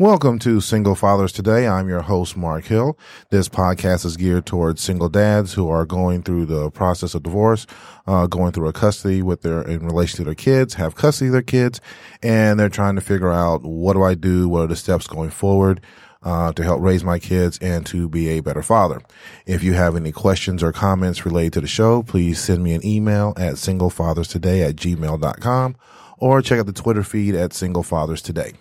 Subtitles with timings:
[0.00, 1.66] Welcome to Single Fathers Today.
[1.66, 2.96] I'm your host, Mark Hill.
[3.30, 7.66] This podcast is geared towards single dads who are going through the process of divorce,
[8.06, 11.32] uh, going through a custody with their, in relation to their kids, have custody of
[11.32, 11.80] their kids,
[12.22, 14.48] and they're trying to figure out what do I do?
[14.48, 15.80] What are the steps going forward?
[16.22, 19.00] Uh, to help raise my kids and to be a better father.
[19.46, 22.86] If you have any questions or comments related to the show, please send me an
[22.86, 25.76] email at singlefatherstoday at gmail.com
[26.18, 28.52] or check out the Twitter feed at Single Fathers Today.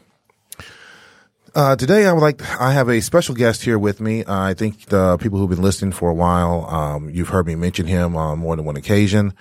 [1.58, 4.24] Uh, today, I would like, I have a special guest here with me.
[4.24, 7.56] Uh, I think the people who've been listening for a while, um, you've heard me
[7.56, 9.34] mention him on more than one occasion.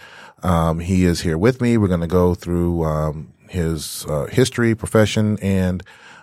[0.43, 1.77] Um, he is here with me.
[1.77, 5.83] We're going to go through, um, his, uh, history, profession, and,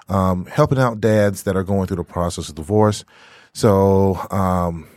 [0.09, 3.05] um, helping out dads that are going through the process of divorce.
[3.53, 4.88] So, um,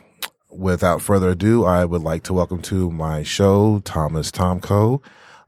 [0.49, 5.03] without further ado, I would like to welcome to my show, Thomas Tomko,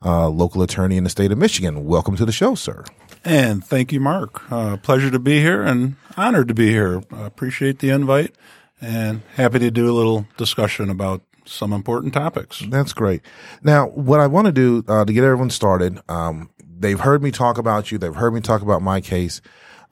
[0.04, 1.84] uh, local attorney in the state of Michigan.
[1.84, 2.84] Welcome to the show, sir.
[3.24, 4.50] And thank you, Mark.
[4.50, 7.02] Uh, pleasure to be here and honored to be here.
[7.12, 8.34] I appreciate the invite
[8.80, 12.62] and happy to do a little discussion about some important topics.
[12.68, 13.22] That's great.
[13.62, 17.30] Now, what I want to do uh, to get everyone started, um, they've heard me
[17.30, 17.98] talk about you.
[17.98, 19.40] They've heard me talk about my case.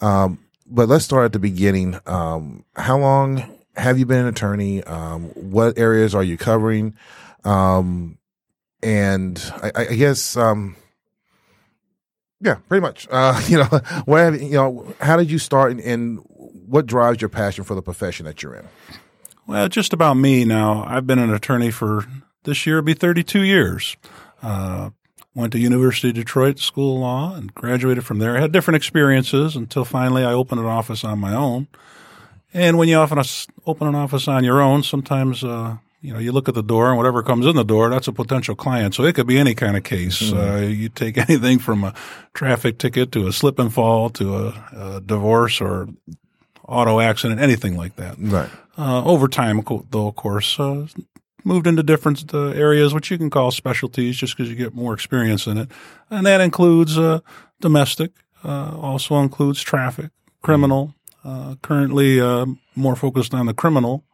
[0.00, 1.98] Um, but let's start at the beginning.
[2.06, 4.82] Um, how long have you been an attorney?
[4.84, 6.94] Um, what areas are you covering?
[7.44, 8.18] Um,
[8.82, 10.76] and I, I guess, um,
[12.40, 13.06] yeah, pretty much.
[13.16, 13.64] Uh, you know,
[14.04, 16.20] where you know, how did you start, and, and,
[16.68, 18.66] what drives your passion for the profession that you're in?
[19.46, 20.84] Well, just about me now.
[20.84, 22.04] I've been an attorney for
[22.42, 22.78] this year.
[22.78, 23.96] It'll be 32 years.
[24.42, 24.90] Uh,
[25.36, 28.36] went to University of Detroit School of Law and graduated from there.
[28.36, 31.68] I had different experiences until finally I opened an office on my own.
[32.52, 33.22] And when you often
[33.66, 36.88] open an office on your own, sometimes uh, you know, you look at the door
[36.88, 38.94] and whatever comes in the door, that's a potential client.
[38.94, 40.22] So it could be any kind of case.
[40.22, 40.38] Mm-hmm.
[40.38, 41.94] Uh, you take anything from a
[42.32, 45.88] traffic ticket to a slip and fall to a, a divorce or
[46.68, 48.14] auto accident, anything like that.
[48.20, 48.48] Right.
[48.78, 50.86] Uh, over time, though, of course, uh,
[51.42, 54.94] moved into different uh, areas, which you can call specialties just because you get more
[54.94, 55.68] experience in it.
[56.08, 57.18] And that includes uh,
[57.60, 58.12] domestic,
[58.44, 60.94] uh, also includes traffic, criminal,
[61.62, 62.20] currently
[62.76, 64.04] more focused on the criminal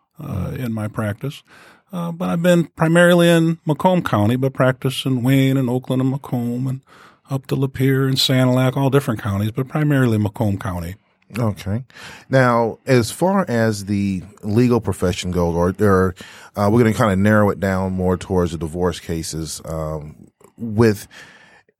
[0.56, 1.42] in my practice.
[1.92, 6.10] Uh, but I've been primarily in Macomb County, but practice in Wayne and Oakland and
[6.10, 6.80] Macomb and
[7.30, 10.94] up to Lapeer and Sanilac, all different counties, but primarily Macomb County.
[11.38, 11.84] Okay.
[12.28, 16.14] Now, as far as the legal profession goes, or, or
[16.56, 19.60] uh, we're going to kind of narrow it down more towards the divorce cases.
[19.64, 21.08] Um, with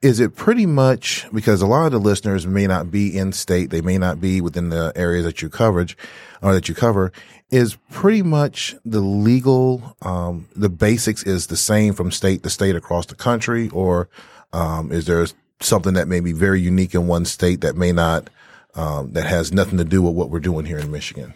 [0.03, 3.71] is it pretty much because a lot of the listeners may not be in state,
[3.71, 5.97] they may not be within the areas that you coverage
[6.43, 7.13] or that you cover
[7.53, 12.75] is pretty much the legal, um, the basics is the same from state to state
[12.75, 14.09] across the country, or
[14.55, 15.25] um, is there
[15.61, 18.29] something that may be very unique in one state that may not,
[18.75, 21.35] um, that has nothing to do with what we're doing here in Michigan?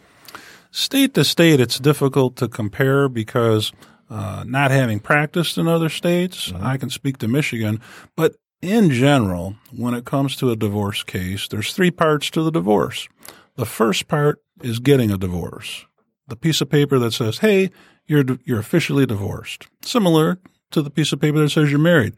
[0.71, 3.73] State to state, it's difficult to compare because
[4.09, 6.65] uh, not having practiced in other states, mm-hmm.
[6.65, 7.81] I can speak to Michigan,
[8.17, 12.51] but in general, when it comes to a divorce case, there's three parts to the
[12.51, 13.09] divorce.
[13.57, 15.87] The first part is getting a divorce
[16.29, 17.71] the piece of paper that says, "Hey,
[18.07, 20.39] you're you're officially divorced," similar
[20.71, 22.15] to the piece of paper that says you're married.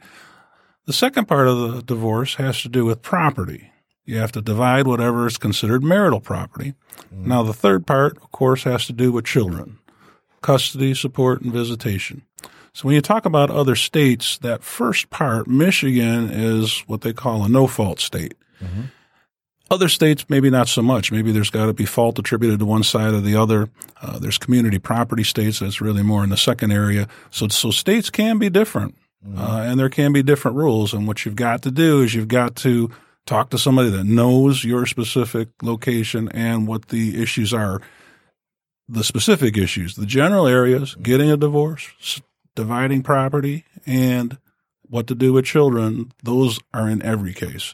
[0.86, 3.70] The second part of the divorce has to do with property.
[4.04, 6.72] You have to divide whatever is considered marital property.
[7.14, 7.26] Mm.
[7.26, 9.78] Now, the third part, of course, has to do with children,
[10.40, 12.22] custody, support, and visitation.
[12.72, 17.44] So when you talk about other states, that first part, Michigan is what they call
[17.44, 18.34] a no fault state.
[18.62, 18.82] Mm-hmm.
[19.70, 21.12] Other states, maybe not so much.
[21.12, 23.68] Maybe there's got to be fault attributed to one side or the other.
[24.00, 27.06] Uh, there's community property states that's really more in the second area.
[27.30, 28.94] So, so states can be different,
[29.26, 29.38] mm-hmm.
[29.38, 30.94] uh, and there can be different rules.
[30.94, 32.90] And what you've got to do is you've got to
[33.26, 37.82] talk to somebody that knows your specific location and what the issues are.
[38.88, 42.22] The specific issues, the general areas, getting a divorce,
[42.62, 44.36] dividing property, and
[44.90, 47.72] what to do with children, those are in every case.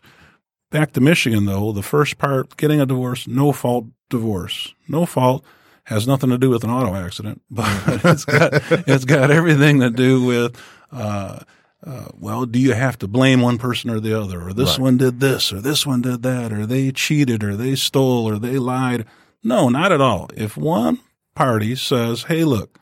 [0.71, 4.75] Back to Michigan, though, the first part, getting a divorce, no fault divorce.
[4.87, 5.43] No fault
[5.85, 7.67] has nothing to do with an auto accident, but
[8.05, 8.51] it's got,
[8.87, 10.61] it's got everything to do with
[10.93, 11.41] Uh,
[11.87, 14.81] uh, well, do you have to blame one person or the other, or this Right.
[14.81, 18.39] one did this, or this one did that, or they cheated, or they stole, or
[18.39, 19.05] they lied?
[19.43, 20.29] No, not at all.
[20.37, 20.99] If one
[21.35, 22.79] party says, "Hey, look,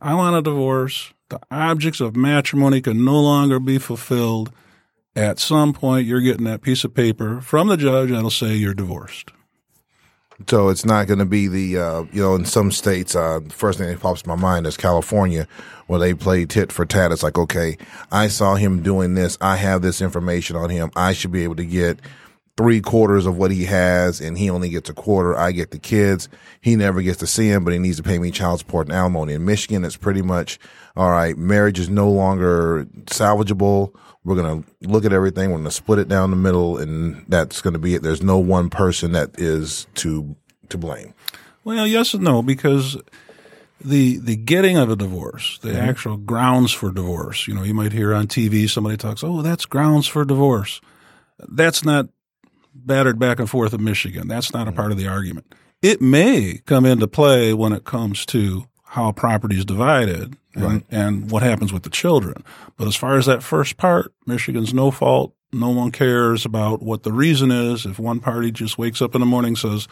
[0.00, 4.52] I want a divorce," the objects of matrimony can no longer be fulfilled.
[5.14, 8.74] At some point, you're getting that piece of paper from the judge that'll say you're
[8.74, 9.30] divorced.
[10.46, 13.54] So it's not going to be the, uh, you know, in some states, uh, the
[13.54, 15.48] first thing that pops in my mind is California,
[15.86, 17.10] where they play tit for tat.
[17.10, 17.78] It's like, okay,
[18.12, 19.38] I saw him doing this.
[19.40, 20.90] I have this information on him.
[20.94, 22.00] I should be able to get
[22.58, 25.36] three quarters of what he has, and he only gets a quarter.
[25.36, 26.28] I get the kids.
[26.60, 28.96] He never gets to see him, but he needs to pay me child support and
[28.96, 29.32] alimony.
[29.32, 30.58] In Michigan, it's pretty much,
[30.96, 33.94] all right, marriage is no longer salvageable.
[34.24, 35.50] We're going to look at everything.
[35.50, 38.02] We're going to split it down the middle, and that's going to be it.
[38.02, 40.36] There's no one person that is to
[40.68, 41.14] to blame.
[41.64, 42.96] Well, yes and no, because
[43.80, 45.88] the the getting of a divorce, the mm-hmm.
[45.88, 47.46] actual grounds for divorce.
[47.46, 50.80] You know, you might hear on TV somebody talks, "Oh, that's grounds for divorce."
[51.48, 52.08] That's not
[52.74, 54.28] battered back and forth in Michigan.
[54.28, 54.76] That's not a mm-hmm.
[54.76, 55.54] part of the argument.
[55.82, 58.66] It may come into play when it comes to
[58.96, 60.84] how property is divided and, Right.
[60.90, 62.42] and what happens with the children.
[62.78, 65.34] But as far as that first part, Michigan's no fault.
[65.52, 67.84] No one cares about what the reason is.
[67.84, 69.86] If one party just wakes up in the morning and says,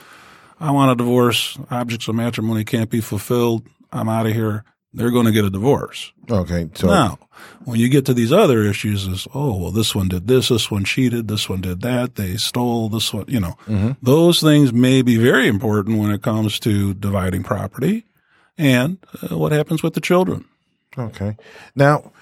[0.58, 1.58] I want a divorce.
[1.70, 3.66] Objects of matrimony can't be fulfilled.
[3.92, 4.64] I'm out of here.
[4.94, 6.10] They're going to get a divorce.
[6.30, 7.18] Okay, so Now,
[7.64, 10.70] when you get to these other issues, is oh well, this one did this, this
[10.70, 13.90] one cheated, this one did that, they stole, this one, you know, mm-hmm.
[14.00, 18.06] those things may be very important when it comes to dividing property
[18.58, 20.44] and uh, what happens with the children.
[20.96, 21.36] Okay.
[21.74, 22.12] Now,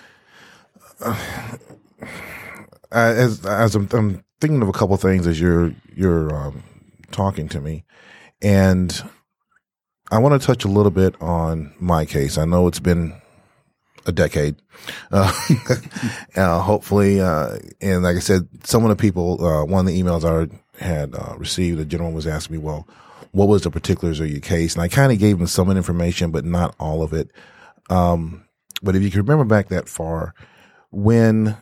[1.01, 1.17] uh,
[2.91, 6.63] as as I'm, I'm thinking of a couple things as you're you're um,
[7.11, 7.85] talking to me,
[8.41, 9.03] and
[10.11, 12.39] I want to touch a little bit on my case.
[12.39, 13.15] I know it's been
[14.07, 14.57] a decade.
[15.11, 15.33] Uh,
[16.37, 20.01] uh, hopefully, uh, and like I said, some of the people, uh, one of the
[20.01, 22.87] emails I had received, the gentleman was asking me, well,
[23.33, 24.75] what was the particulars of your case?
[24.75, 27.31] And I kind of gave him some information, but not all of it.
[27.91, 28.45] Um,
[28.83, 30.35] but if you can remember back that far,
[30.91, 31.57] when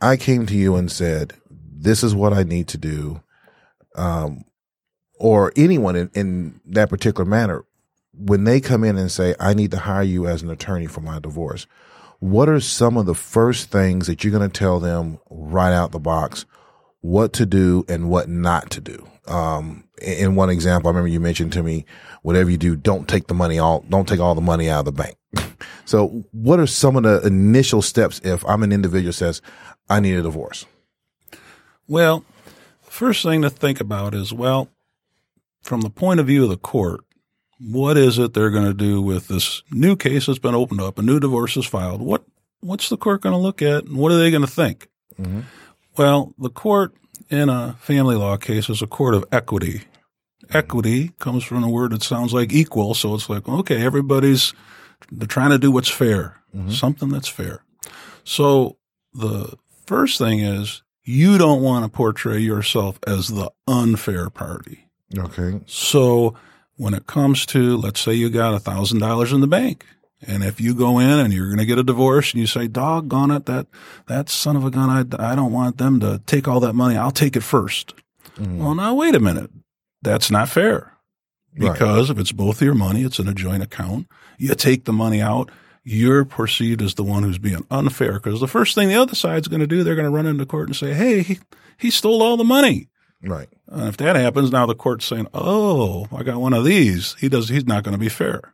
[0.00, 3.22] I came to you and said, this is what I need to do,
[3.94, 4.44] um,
[5.18, 7.64] or anyone in, in that particular manner,
[8.12, 11.00] when they come in and say, I need to hire you as an attorney for
[11.00, 11.66] my divorce,
[12.18, 15.92] what are some of the first things that you're going to tell them right out
[15.92, 16.46] the box
[17.00, 19.06] what to do and what not to do?
[19.28, 21.84] Um, in one example, I remember you mentioned to me,
[22.22, 24.84] whatever you do, don't take the money all, don't take all the money out of
[24.86, 25.16] the bank.
[25.84, 29.42] so what are some of the initial steps if I'm an individual says,
[29.88, 30.66] I need a divorce?
[31.88, 32.24] Well,
[32.82, 34.68] first thing to think about is well,
[35.62, 37.00] from the point of view of the court,
[37.58, 40.98] what is it they're going to do with this new case that's been opened up,
[40.98, 42.02] a new divorce is filed?
[42.02, 42.24] What
[42.60, 44.88] what's the court going to look at, and what are they going to think?
[45.96, 46.94] Well, the court
[47.30, 49.82] in a family law case is a court of equity.
[50.50, 54.52] Equity comes from a word that sounds like equal, so it's like okay, everybody's
[55.10, 56.70] they're trying to do what's fair, mm-hmm.
[56.70, 57.62] something that's fair.
[58.24, 58.78] So
[59.12, 59.56] the
[59.86, 64.88] first thing is you don't want to portray yourself as the unfair party.
[65.16, 65.60] Okay.
[65.66, 66.34] So
[66.76, 69.86] when it comes to, let's say you got a thousand dollars in the bank.
[70.26, 72.68] And if you go in and you're going to get a divorce and you say,
[72.68, 73.66] doggone it, that,
[74.06, 76.96] that son of a gun, I, I don't want them to take all that money.
[76.96, 77.92] I'll take it 1st
[78.38, 78.58] mm-hmm.
[78.58, 79.50] Well, now wait a minute.
[80.00, 80.92] That's not fair.
[81.58, 81.72] Right.
[81.72, 84.08] Because if it's both of your money, it's in a joint account.
[84.38, 85.50] You take the money out.
[85.84, 88.14] You're perceived as the one who's being unfair.
[88.14, 90.44] Because the first thing the other side's going to do, they're going to run into
[90.44, 91.38] court and say, "Hey, he,
[91.78, 92.88] he stole all the money."
[93.22, 93.48] Right.
[93.68, 97.14] And if that happens, now the court's saying, "Oh, I got one of these.
[97.20, 97.48] He does.
[97.48, 98.52] He's not going to be fair."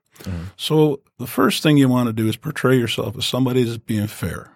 [0.57, 4.07] So the first thing you want to do is portray yourself as somebody that's being
[4.07, 4.51] fair.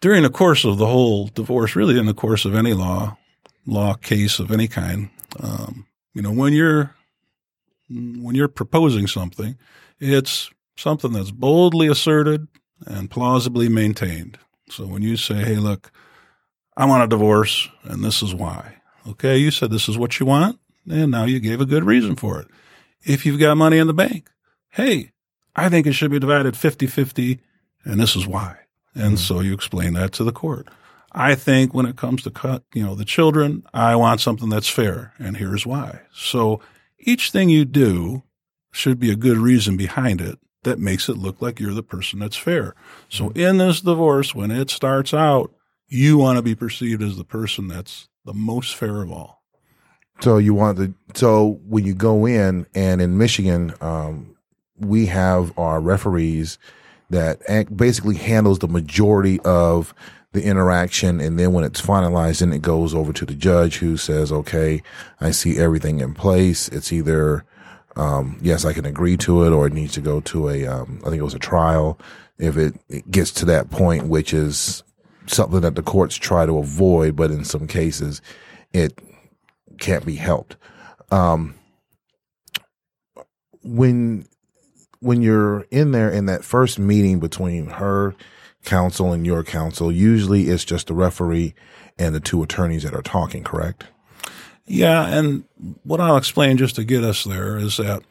[0.00, 3.16] During the course of the whole divorce, really in the course of any law
[3.66, 5.10] law case of any kind,
[5.40, 6.94] um, you know, when you're
[7.88, 9.56] when you're proposing something,
[10.00, 12.48] it's something that's boldly asserted
[12.86, 14.38] and plausibly maintained.
[14.70, 15.92] So when you say, "Hey, look,
[16.76, 18.76] I want a divorce, and this is why,"
[19.06, 20.58] okay, you said this is what you want,
[20.90, 22.48] and now you gave a good reason for it.
[23.04, 24.30] If you've got money in the bank,
[24.70, 25.12] hey,
[25.54, 27.40] I think it should be divided 50-50,
[27.84, 28.58] and this is why.
[28.94, 29.16] And hmm.
[29.16, 30.68] so you explain that to the court.
[31.12, 34.68] I think when it comes to cut, you know, the children, I want something that's
[34.68, 36.00] fair, and here's why.
[36.14, 36.60] So
[36.98, 38.22] each thing you do
[38.70, 42.20] should be a good reason behind it that makes it look like you're the person
[42.20, 42.74] that's fair.
[43.08, 43.38] So hmm.
[43.38, 45.52] in this divorce, when it starts out,
[45.88, 49.41] you want to be perceived as the person that's the most fair of all.
[50.20, 54.36] So you want the so when you go in and in Michigan, um,
[54.78, 56.58] we have our referees
[57.10, 57.40] that
[57.76, 59.94] basically handles the majority of
[60.32, 61.20] the interaction.
[61.20, 64.82] And then when it's finalized, then it goes over to the judge who says, okay,
[65.20, 66.68] I see everything in place.
[66.68, 67.44] It's either,
[67.96, 71.00] um, yes, I can agree to it or it needs to go to a, um,
[71.04, 71.98] I think it was a trial.
[72.38, 74.82] If it, it gets to that point, which is
[75.26, 78.22] something that the courts try to avoid, but in some cases
[78.72, 78.98] it
[79.82, 80.56] can't be helped.
[81.10, 81.56] Um,
[83.62, 84.26] when
[85.00, 88.14] when you're in there in that first meeting between her
[88.64, 91.54] counsel and your counsel, usually it's just the referee
[91.98, 93.84] and the two attorneys that are talking, correct?
[94.64, 95.44] Yeah, and
[95.82, 98.02] what I'll explain just to get us there is that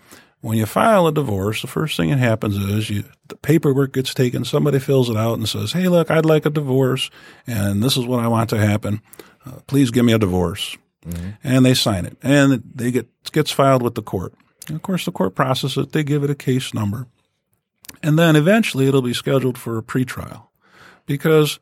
[0.42, 4.14] when you file a divorce, the first thing that happens is you, the paperwork gets
[4.14, 7.10] taken, somebody fills it out and says, Hey, look, I'd like a divorce
[7.48, 9.02] and this is what I want to happen.
[9.46, 10.78] Uh, please give me a divorce.
[11.06, 11.30] Mm-hmm.
[11.44, 14.34] And they sign it and they get, gets filed with the court.
[14.68, 15.92] And of course, the court processes it.
[15.92, 17.08] They give it a case number.
[18.04, 20.44] And then eventually it'll be scheduled for a pretrial
[21.06, 21.60] because,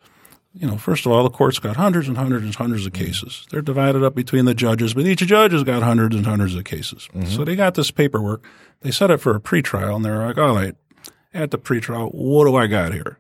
[0.53, 3.46] you know, first of all, the court's got hundreds and hundreds and hundreds of cases.
[3.50, 6.65] They're divided up between the judges, but each judge has got hundreds and hundreds of
[6.65, 7.08] cases.
[7.13, 7.29] Mm-hmm.
[7.29, 8.46] So they got this paperwork.
[8.81, 10.75] They set it for a pretrial and they're like, all right,
[11.34, 13.19] at the pretrial, what do I got here?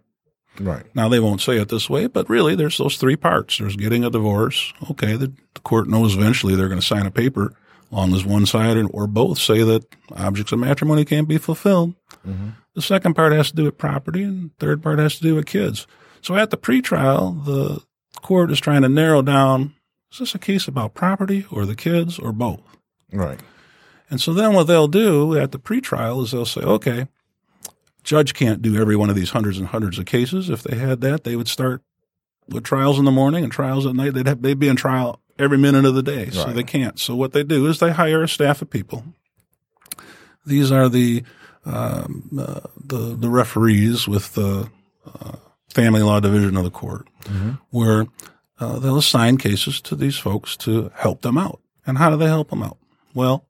[0.59, 0.85] Right.
[0.93, 3.57] Now they won't say it this way, but really there's those three parts.
[3.57, 4.73] There's getting a divorce.
[4.91, 5.15] Okay.
[5.15, 7.53] The, the court knows eventually they're going to sign a paper
[7.91, 9.83] long as one side or both say that
[10.15, 11.95] objects of matrimony can't be fulfilled.
[12.27, 12.49] Mm-hmm.
[12.75, 15.35] The second part has to do with property, and the third part has to do
[15.35, 15.87] with kids.
[16.21, 17.81] So at the pretrial, the
[18.21, 19.73] court is trying to narrow down:
[20.11, 22.61] is this a case about property or the kids or both?
[23.11, 23.39] Right.
[24.09, 27.07] And so then what they'll do at the pretrial is they'll say, okay,
[28.03, 30.49] judge can't do every one of these hundreds and hundreds of cases.
[30.49, 31.81] If they had that, they would start
[32.47, 34.13] with trials in the morning and trials at night.
[34.13, 36.29] They'd have, they'd be in trial every minute of the day.
[36.29, 36.55] So right.
[36.55, 36.99] they can't.
[36.99, 39.03] So what they do is they hire a staff of people.
[40.45, 41.23] These are the
[41.65, 44.69] um, uh, the the referees with the
[45.05, 45.35] uh,
[45.69, 47.51] family law division of the court, mm-hmm.
[47.69, 48.07] where
[48.59, 51.61] uh, they'll assign cases to these folks to help them out.
[51.85, 52.77] And how do they help them out?
[53.13, 53.45] Well,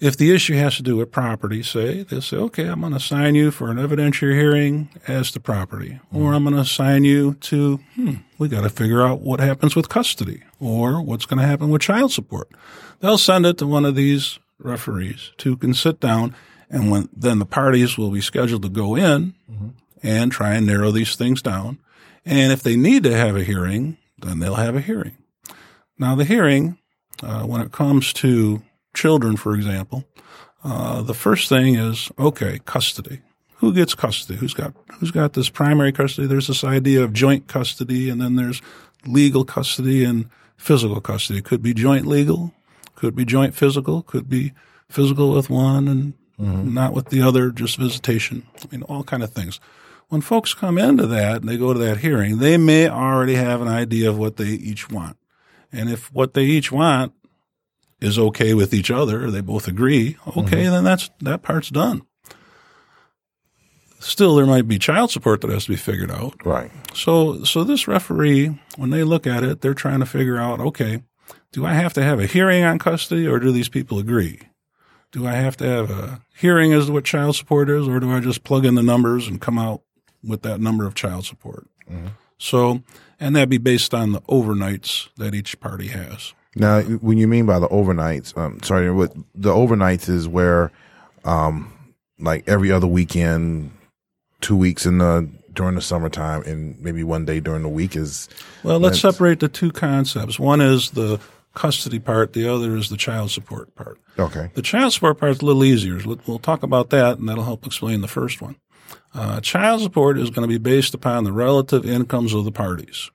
[0.00, 2.96] if the issue has to do with property, say, they'll say, okay, I'm going to
[2.96, 6.16] assign you for an evidentiary hearing as to property, mm-hmm.
[6.16, 9.76] or I'm going to assign you to, hmm, we got to figure out what happens
[9.76, 12.48] with custody or what's going to happen with child support.
[13.00, 16.34] They'll send it to one of these referees who can sit down
[16.70, 19.68] and when then the parties will be scheduled to go in mm-hmm.
[20.02, 21.78] and try and narrow these things down.
[22.24, 25.18] And if they need to have a hearing, then they'll have a hearing.
[25.98, 26.78] Now the hearing,
[27.22, 28.62] uh, when it comes to
[28.94, 30.04] children, for example,
[30.62, 33.20] uh, the first thing is okay, custody.
[33.56, 34.38] Who gets custody?
[34.38, 36.26] Who's got who's got this primary custody?
[36.26, 38.62] There's this idea of joint custody, and then there's
[39.06, 41.38] legal custody and physical custody.
[41.38, 42.52] It could be joint legal,
[42.94, 44.52] could be joint physical, could be
[44.88, 46.72] physical with one and mm-hmm.
[46.72, 48.46] not with the other, just visitation.
[48.62, 49.60] I mean, all kind of things.
[50.08, 53.60] When folks come into that and they go to that hearing, they may already have
[53.60, 55.16] an idea of what they each want.
[55.72, 57.12] And if what they each want
[58.04, 60.70] is okay with each other, they both agree, okay, mm-hmm.
[60.70, 62.02] then that's that part's done.
[63.98, 66.44] Still, there might be child support that has to be figured out.
[66.44, 66.70] Right.
[66.92, 71.02] So, so this referee, when they look at it, they're trying to figure out, okay,
[71.52, 74.40] do I have to have a hearing on custody, or do these people agree?
[75.10, 78.12] Do I have to have a hearing as to what child support is, or do
[78.12, 79.80] I just plug in the numbers and come out
[80.22, 81.66] with that number of child support?
[81.90, 82.08] Mm-hmm.
[82.36, 82.82] So,
[83.18, 86.34] and that'd be based on the overnights that each party has.
[86.56, 90.70] Now, when you mean by the overnights, um, sorry, what the overnights is where,
[91.24, 91.72] um,
[92.18, 93.72] like every other weekend,
[94.40, 98.28] two weeks in the during the summertime, and maybe one day during the week is.
[98.62, 100.38] Well, let's separate the two concepts.
[100.38, 101.20] One is the
[101.54, 102.32] custody part.
[102.32, 103.98] The other is the child support part.
[104.18, 104.50] Okay.
[104.54, 106.00] The child support part is a little easier.
[106.26, 108.56] We'll talk about that, and that'll help explain the first one.
[109.14, 113.10] Uh, child support is going to be based upon the relative incomes of the parties.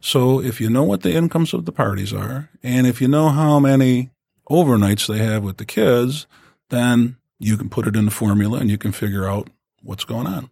[0.00, 3.28] So if you know what the incomes of the parties are, and if you know
[3.28, 4.10] how many
[4.48, 6.26] overnights they have with the kids,
[6.70, 9.48] then you can put it in the formula and you can figure out
[9.82, 10.50] what's going on.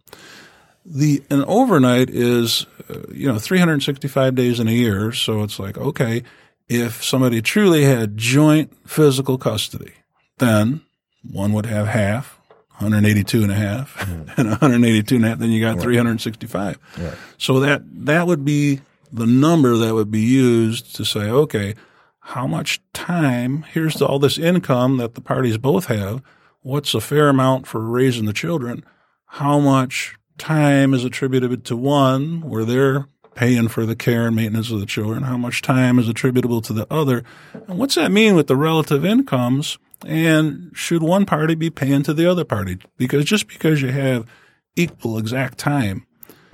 [0.85, 5.77] The an overnight is uh, you know 365 days in a year, so it's like
[5.77, 6.23] okay,
[6.67, 9.93] if somebody truly had joint physical custody,
[10.37, 10.81] then
[11.29, 12.39] one would have half,
[12.77, 14.33] 182 and a half, mm.
[14.37, 15.83] and 182 and a half, then you got right.
[15.83, 16.79] 365.
[16.97, 17.13] Right.
[17.37, 21.75] So that that would be the number that would be used to say, okay,
[22.19, 26.21] how much time, here's all this income that the parties both have.
[26.61, 28.83] What's a fair amount for raising the children?
[29.25, 34.69] How much time is attributed to one where they're paying for the care and maintenance
[34.69, 35.23] of the children?
[35.23, 37.23] How much time is attributable to the other?
[37.67, 39.77] And what's that mean with the relative incomes?
[40.05, 42.77] And should one party be paying to the other party?
[42.97, 44.27] Because just because you have
[44.75, 46.05] equal exact time.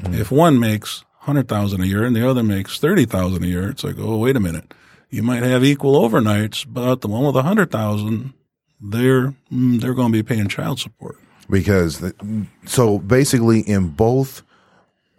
[0.02, 0.16] Mm-hmm.
[0.16, 3.70] If one makes hundred thousand a year and the other makes thirty thousand a year,
[3.70, 4.74] it's like, oh, wait a minute.
[5.10, 8.34] You might have equal overnights, but the one with a hundred thousand,
[8.82, 11.18] they're mm, they're going to be paying child support.
[11.50, 12.14] because the,
[12.66, 14.42] so basically in both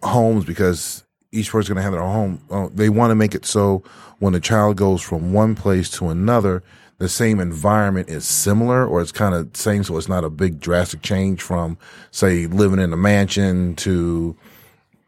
[0.03, 3.33] homes because each person's going to have their own home uh, they want to make
[3.33, 3.81] it so
[4.19, 6.61] when the child goes from one place to another
[6.99, 10.59] the same environment is similar or it's kind of same so it's not a big
[10.59, 11.77] drastic change from
[12.11, 14.35] say living in a mansion to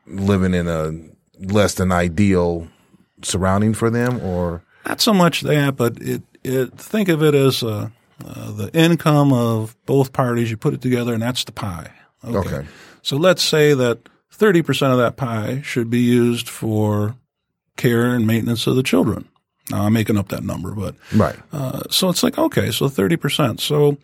[0.10, 0.92] living in a
[1.40, 2.68] less than ideal
[3.22, 7.64] surrounding for them or Not so much that, but it, it think of it as
[7.64, 7.90] uh,
[8.26, 10.50] uh, the income of both parties.
[10.50, 11.92] You put it together, and that's the pie.
[12.24, 12.66] Okay.
[13.02, 14.00] So let's say that
[14.32, 17.16] thirty percent of that pie should be used for
[17.78, 19.28] care and maintenance of the children.
[19.70, 23.16] Now I'm making up that number, but right uh, so it's like okay, so thirty
[23.16, 23.60] percent.
[23.62, 23.98] So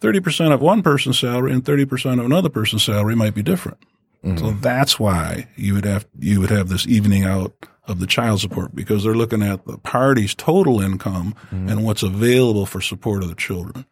[0.00, 3.42] thirty percent of one person's salary and thirty percent of another person's salary might be
[3.42, 3.78] different.
[4.22, 7.54] So that's why you would have you would have this evening out
[7.88, 12.66] of the child support because they're looking at the party's total income and what's available
[12.66, 13.86] for support of the children.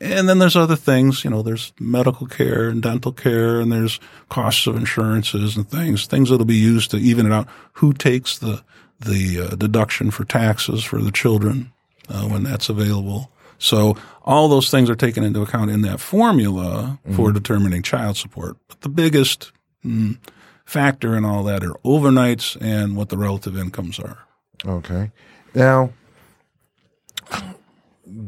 [0.00, 4.00] And then there's other things, you know, there's medical care and dental care and there's
[4.28, 7.48] costs of insurances and things, things that'll be used to even it out.
[7.74, 8.62] Who takes the,
[9.00, 11.72] the uh, deduction for taxes for the children
[12.08, 13.30] uh, when that's available?
[13.58, 18.56] So all those things are taken into account in that formula for determining child support.
[18.68, 19.52] But the biggest
[19.84, 20.16] mm,
[20.64, 24.18] factor in all that are overnights and what the relative incomes are.
[24.64, 25.10] Okay.
[25.54, 25.90] Now,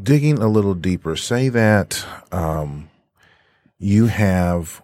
[0.02, 2.88] digging a little deeper, say that um,
[3.78, 4.82] you have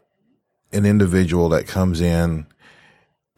[0.72, 2.46] an individual that comes in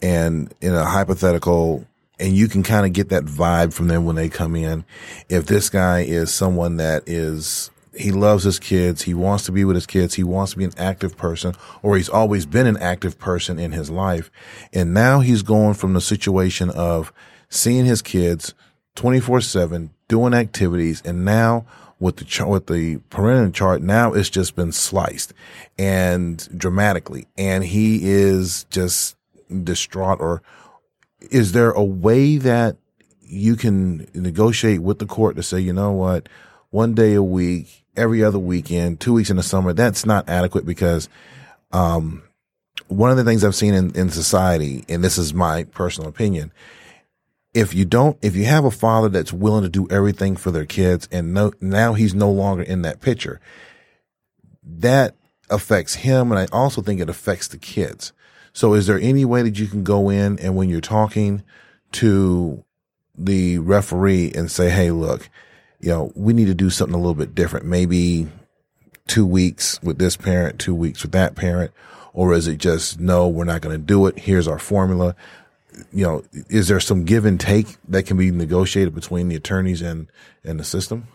[0.00, 1.86] and in a hypothetical,
[2.18, 4.84] and you can kind of get that vibe from them when they come in.
[5.28, 9.64] If this guy is someone that is, he loves his kids, he wants to be
[9.64, 12.76] with his kids, he wants to be an active person, or he's always been an
[12.78, 14.30] active person in his life.
[14.72, 17.12] And now he's going from the situation of
[17.48, 18.54] seeing his kids
[18.96, 21.02] 24 seven, doing activities.
[21.04, 21.66] And now
[22.00, 25.32] with the, chart, with the parental chart, now it's just been sliced
[25.78, 27.28] and dramatically.
[27.36, 29.16] And he is just
[29.62, 30.42] distraught or
[31.20, 32.76] is there a way that
[33.20, 36.28] you can negotiate with the court to say, you know what,
[36.70, 40.64] one day a week, every other weekend, two weeks in the summer, that's not adequate
[40.64, 41.08] because,
[41.72, 42.22] um,
[42.86, 46.52] one of the things I've seen in, in society, and this is my personal opinion,
[47.52, 50.64] if you don't, if you have a father that's willing to do everything for their
[50.64, 53.40] kids and no, now he's no longer in that picture,
[54.62, 55.16] that
[55.50, 56.30] affects him.
[56.30, 58.12] And I also think it affects the kids.
[58.58, 61.44] So is there any way that you can go in and when you're talking
[61.92, 62.64] to
[63.16, 65.30] the referee and say, Hey, look,
[65.78, 67.66] you know, we need to do something a little bit different.
[67.66, 68.26] Maybe
[69.06, 71.70] two weeks with this parent, two weeks with that parent,
[72.12, 74.18] or is it just, no, we're not going to do it.
[74.18, 75.14] Here's our formula.
[75.92, 79.82] You know, is there some give and take that can be negotiated between the attorneys
[79.82, 80.08] and,
[80.42, 81.06] and the system?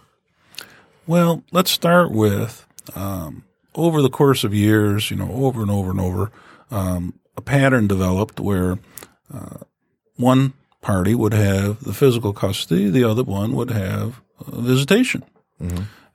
[1.08, 3.44] Well, let's start with um,
[3.76, 6.32] over the course of years, you know, over and over and over,
[6.72, 8.78] um, a pattern developed where
[9.34, 9.58] uh,
[10.16, 15.24] one party would have the physical custody, the other one would have uh, visitation.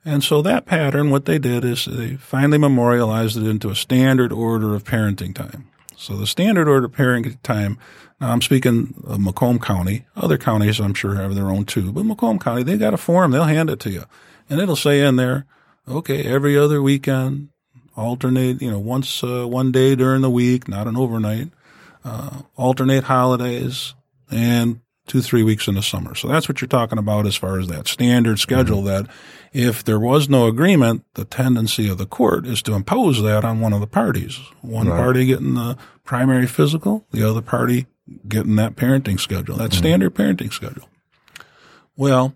[0.05, 4.31] And so that pattern, what they did is they finally memorialized it into a standard
[4.31, 5.67] order of parenting time.
[5.97, 7.77] So the standard order of parenting time,
[8.21, 10.05] now I'm speaking of Macomb County.
[10.15, 13.31] Other counties I'm sure have their own too, but Macomb County, they got a form,
[13.31, 14.05] they'll hand it to you.
[14.49, 15.45] And it'll say in there,
[15.87, 17.49] okay, every other weekend,
[17.99, 21.49] alternate, you know, once, uh, one day during the week, not an overnight,
[22.03, 23.93] uh, alternate holidays
[24.31, 26.15] and two, three weeks in the summer.
[26.15, 29.07] So that's what you're talking about as far as that standard schedule that
[29.51, 33.59] if there was no agreement, the tendency of the court is to impose that on
[33.59, 34.39] one of the parties.
[34.61, 37.87] One party getting the primary physical, the other party
[38.27, 40.87] getting that parenting schedule, that standard parenting schedule.
[41.97, 42.35] Well,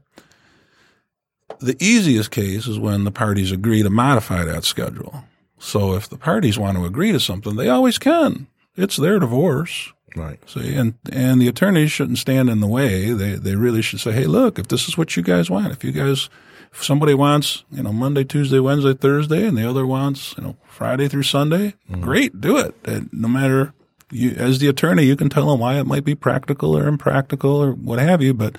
[1.60, 5.24] the easiest case is when the parties agree to modify that schedule.
[5.64, 8.48] So if the parties want to agree to something, they always can.
[8.76, 9.94] It's their divorce.
[10.14, 10.38] Right.
[10.48, 13.14] See, and and the attorneys shouldn't stand in the way.
[13.14, 15.84] They they really should say, hey, look, if this is what you guys want, if
[15.84, 16.30] you guys,
[16.74, 20.58] if somebody wants, you know, Monday, Tuesday, Wednesday, Thursday, and the other wants, you know,
[20.66, 22.02] Friday through Sunday, mm.
[22.02, 22.76] great, do it.
[22.84, 23.74] And no matter
[24.12, 27.56] you, as the attorney, you can tell them why it might be practical or impractical
[27.56, 28.58] or what have you, but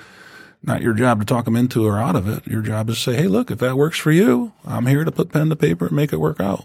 [0.62, 2.46] not your job to talk them into or out of it.
[2.46, 5.12] Your job is to say, hey, look, if that works for you, I'm here to
[5.12, 6.64] put pen to paper and make it work out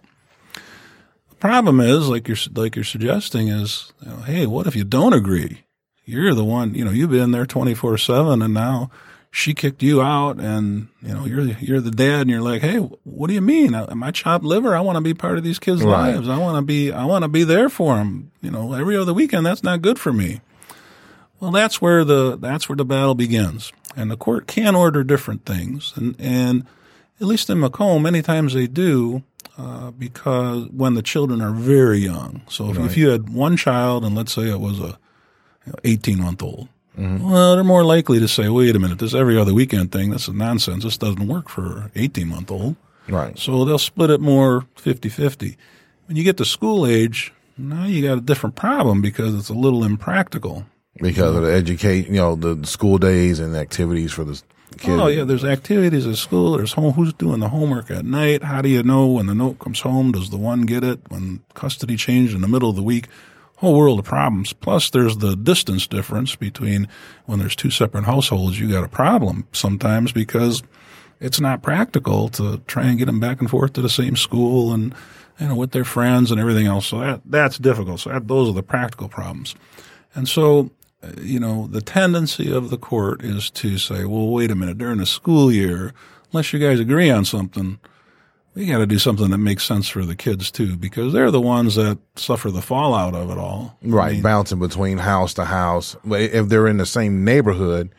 [1.40, 5.14] problem is, like you're like you're suggesting, is you know, hey, what if you don't
[5.14, 5.64] agree?
[6.06, 8.90] You're the one, you know, you've been there twenty four seven, and now
[9.32, 12.78] she kicked you out and you know you're you're the dad and you're like hey
[12.78, 13.76] what do you mean?
[13.76, 14.76] Am i chopped liver?
[14.76, 16.16] I want to be part of these kids Right.
[16.16, 16.28] lives.
[16.28, 19.14] I want to be i want to be there for them you know every other
[19.14, 19.46] weekend.
[19.46, 20.42] That's not good for me.
[21.40, 23.72] Well that's where the that's where the battle begins.
[23.96, 25.94] And the court can order different things.
[25.96, 26.66] And and
[27.22, 29.24] at least in macomb many times they do
[29.58, 34.06] uh, because when the children are very young so if, if you had one child
[34.06, 34.98] and let's say it was a
[35.84, 36.68] 18 month old
[37.00, 40.28] well, they're more likely to say, wait a minute, this every other weekend thing, this
[40.28, 40.84] is nonsense.
[40.84, 42.76] This doesn't work for 18 month old.
[43.08, 43.38] Right.
[43.40, 45.58] So they'll split it more 50 50.
[46.08, 49.54] When you get to school age, now you got a different problem because it's a
[49.54, 50.66] little impractical.
[51.02, 54.42] Because of the educate, you know, the school days and activities for the
[54.78, 55.02] kids.
[55.02, 56.58] Oh, yeah, there's activities at school.
[56.58, 58.44] There's home, who's doing the homework at night?
[58.44, 60.12] How do you know when the note comes home?
[60.12, 61.00] Does the one get it?
[61.10, 63.08] When custody changed in the middle of the week?
[63.58, 64.54] Whole world of problems.
[64.54, 66.88] Plus, there's the distance difference between
[67.26, 68.60] when there's two separate households.
[68.60, 70.64] You got a problem sometimes because
[71.20, 74.74] it's not practical to try and get them back and forth to the same school
[74.74, 74.96] and
[75.40, 76.88] you know with their friends and everything else.
[76.88, 78.00] So that that's difficult.
[78.00, 79.56] So that, those are the practical problems.
[80.16, 80.72] And so,
[81.22, 84.98] you know, the tendency of the court is to say, well, wait a minute, during
[84.98, 85.94] the school year,
[86.32, 87.80] unless you guys agree on something,
[88.56, 91.40] we got to do something that makes sense for the kids too, because they're the
[91.40, 93.78] ones that suffer the fallout of it all.
[93.82, 95.96] Right, bouncing between house to house.
[96.06, 97.94] If they're in the same neighborhood,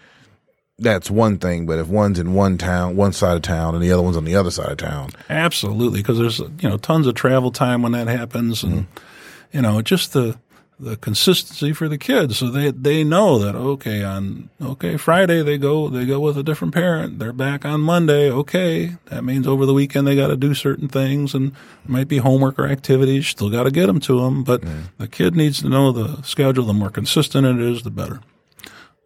[0.78, 1.66] that's one thing.
[1.66, 4.24] But if one's in one town, one side of town, and the other one's on
[4.24, 7.92] the other side of town, Absolutely, because there's you know tons of travel time when
[7.92, 9.56] that happens, and mm-hmm.
[9.56, 10.38] you know just the
[10.81, 15.59] the consistency for the kids, so they they know that okay on okay Friday they
[15.59, 18.31] go they go with a different parent, they're back on Monday.
[18.31, 21.53] Okay, that means over the weekend they got to do certain things, and
[21.85, 23.29] it might be homework or activities.
[23.29, 24.62] Still got to get them to them, but
[24.99, 26.64] the kid needs to know the schedule.
[26.64, 28.21] The more consistent it is, the better.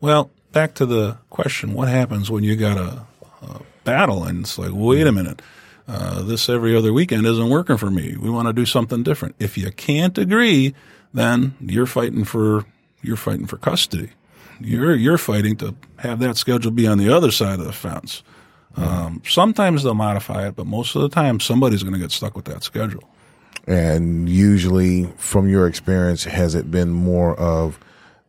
[0.01, 3.07] Well, back to the question: What happens when you got a,
[3.43, 5.41] a battle and it's like, wait a minute,
[5.87, 8.17] uh, this every other weekend isn't working for me.
[8.17, 9.37] We want to do something different.
[9.39, 10.75] If you can't agree,
[11.15, 12.67] then you're fighting for
[13.03, 14.11] you're fighting for custody.
[14.61, 18.23] You're you're fighting to have that schedule be on the other side of the fence.
[18.77, 22.35] Um, sometimes they'll modify it, but most of the time somebody's going to get stuck
[22.37, 23.05] with that schedule.
[23.67, 27.79] and usually, from your experience, has it been more of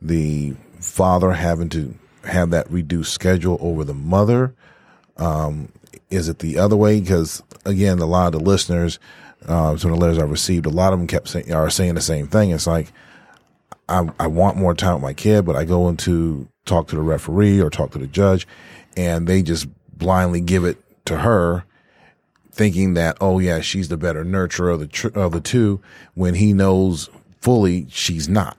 [0.01, 4.53] the father having to have that reduced schedule over the mother?
[5.17, 5.69] Um,
[6.09, 6.99] is it the other way?
[6.99, 8.99] Because again, a lot of the listeners,
[9.47, 12.01] uh, some of the letters I received, a lot of them kept are saying the
[12.01, 12.51] same thing.
[12.51, 12.91] It's like
[13.87, 17.01] I, I want more time with my kid, but I go into talk to the
[17.01, 18.47] referee or talk to the judge,
[18.97, 21.65] and they just blindly give it to her,
[22.51, 25.81] thinking that oh yeah, she's the better nurturer of the tr- of the two,
[26.13, 27.09] when he knows
[27.41, 28.57] fully she's not.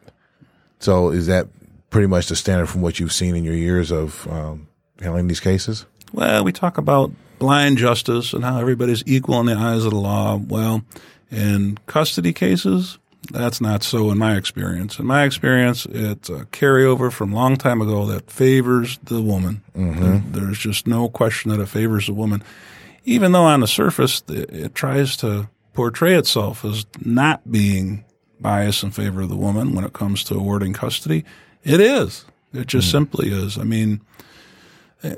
[0.79, 1.49] So is that
[1.91, 4.69] pretty much the standard from what you've seen in your years of um,
[5.01, 5.87] handling these cases?
[6.13, 9.99] Well, we talk about blind justice and how everybody's equal in the eyes of the
[9.99, 10.37] law.
[10.37, 10.83] Well,
[11.31, 12.99] in custody cases,
[13.31, 14.99] that's not so in my experience.
[14.99, 19.63] In my experience, it's a carryover from a long time ago that favors the woman.
[19.77, 20.33] Mm-hmm.
[20.33, 22.43] There- there's just no question that it favors the woman.
[23.05, 28.05] Even though on the surface it, it tries to portray itself as not being
[28.41, 31.25] biased in favor of the woman when it comes to awarding custody,
[31.65, 32.25] it is.
[32.53, 32.93] It just mm.
[32.93, 33.59] simply is.
[33.59, 34.01] I mean,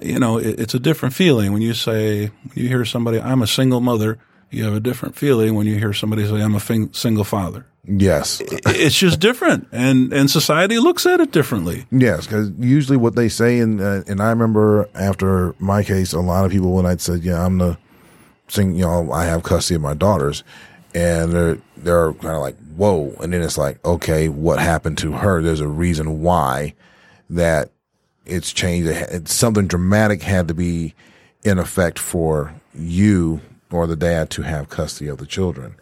[0.02, 3.42] you know, it, it's a different feeling when you say, when you hear somebody, I'm
[3.42, 4.18] a single mother,
[4.50, 7.66] you have a different feeling when you hear somebody say, I'm a fin- single father.
[7.90, 9.68] Yes, It's just different.
[9.72, 11.86] And, and society looks at it differently.
[11.90, 16.20] Yes, because usually what they say, and uh, and I remember after my case, a
[16.20, 17.78] lot of people when I'd said, "Yeah, I'm the
[18.48, 20.44] sing," you know, I have custody of my daughters,
[20.94, 25.12] and they're they're kind of like, "Whoa!" And then it's like, "Okay, what happened to
[25.12, 26.74] her?" There's a reason why
[27.30, 27.70] that
[28.28, 28.88] it's changed.
[28.88, 30.94] It something dramatic had to be
[31.44, 35.74] in effect for you or the dad to have custody of the children,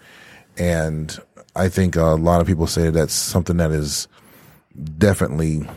[0.56, 1.18] and
[1.54, 4.08] I think a lot of people say that's something that is
[4.98, 5.68] definitely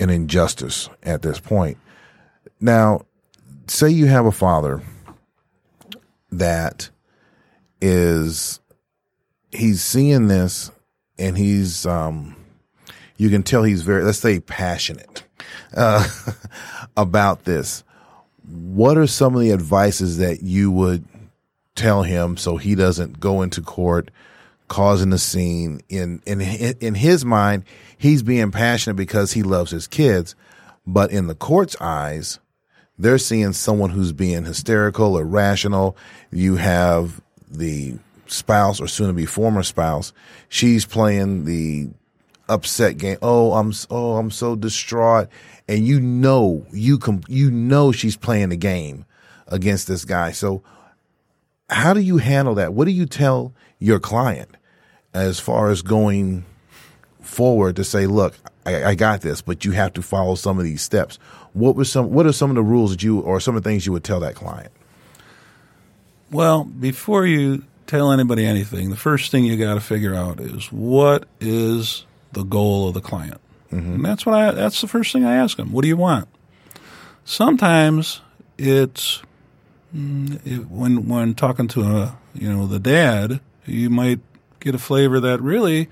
[0.00, 1.78] an injustice at this point.
[2.60, 3.02] Now,
[3.68, 4.82] say you have a father
[6.32, 6.90] that
[7.80, 8.60] is
[9.52, 10.70] he's seeing this
[11.18, 12.36] and he's um
[13.16, 15.24] you can tell he's very let's say passionate
[15.76, 16.06] uh
[16.96, 17.84] about this.
[18.48, 21.04] What are some of the advices that you would
[21.74, 24.10] tell him so he doesn't go into court
[24.68, 25.80] causing a scene?
[25.88, 27.64] In in in his mind
[27.96, 30.34] he's being passionate because he loves his kids
[30.86, 32.38] but in the court's eyes
[32.98, 35.96] they're seeing someone who's being hysterical irrational
[36.30, 37.98] you have the
[38.32, 40.12] spouse or soon to be former spouse.
[40.48, 41.88] She's playing the
[42.50, 43.18] upset game.
[43.22, 45.28] Oh, I'm oh, I'm so distraught,
[45.68, 49.06] and you know you com- you know she's playing the game
[49.48, 50.32] against this guy.
[50.32, 50.62] So,
[51.70, 52.74] how do you handle that?
[52.74, 54.56] What do you tell your client
[55.14, 56.44] as far as going
[57.20, 58.34] forward to say, look,
[58.66, 61.18] I, I got this, but you have to follow some of these steps.
[61.52, 62.10] What was some?
[62.10, 64.04] What are some of the rules that you, or some of the things you would
[64.04, 64.72] tell that client?
[66.30, 70.70] Well, before you tell anybody anything, the first thing you got to figure out is
[70.70, 73.40] what is the goal of the client,
[73.72, 73.94] mm-hmm.
[73.94, 74.50] and that's what I.
[74.52, 75.72] That's the first thing I ask them.
[75.72, 76.28] What do you want?
[77.24, 78.20] Sometimes
[78.58, 79.22] it's
[79.94, 84.20] mm, it, when when talking to a you know the dad, you might
[84.60, 85.88] get a flavor that really,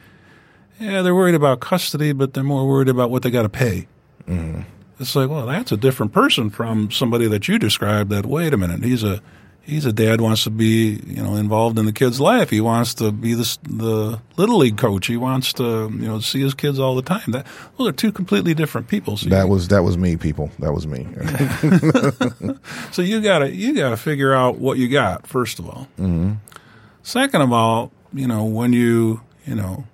[0.79, 3.89] yeah, they're worried about custody, but they're more worried about what they got to pay.
[4.27, 4.63] Mm-hmm.
[5.01, 8.11] It's like, well, that's a different person from somebody that you described.
[8.11, 9.23] That wait a minute, he's a
[9.69, 12.51] he's a dad wants to be you know involved in the kid's life.
[12.51, 15.07] He wants to be the the little league coach.
[15.07, 17.23] He wants to you know see his kids all the time.
[17.29, 19.17] That those are two completely different people.
[19.17, 20.51] So that you, was that was me, people.
[20.59, 21.07] That was me.
[22.93, 25.87] so you gotta you gotta figure out what you got first of all.
[25.99, 26.33] Mm-hmm.
[27.03, 29.85] Second of all, you know when you you know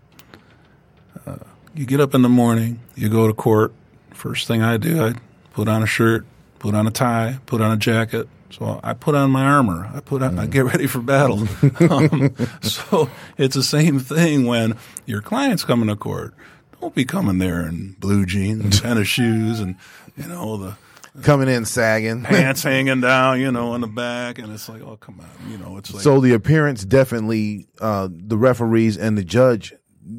[1.27, 1.37] uh,
[1.75, 3.73] you get up in the morning, you go to court.
[4.13, 5.15] First thing I do, I
[5.53, 6.25] put on a shirt,
[6.61, 9.91] put on a tie, put on a jacket, so I put on my armor.
[9.93, 10.41] I put on, mm.
[10.41, 11.41] I get ready for battle.
[11.91, 16.35] um, so it's the same thing when your client's coming to court.
[16.81, 19.77] Don't be coming there in blue jeans and tennis shoes and
[20.17, 20.77] you know the
[21.23, 24.97] coming in sagging, pants hanging down, you know, in the back, and it's like, oh
[24.97, 29.25] come on, you know, it's like so the appearance definitely uh, the referees and the
[29.25, 29.75] judge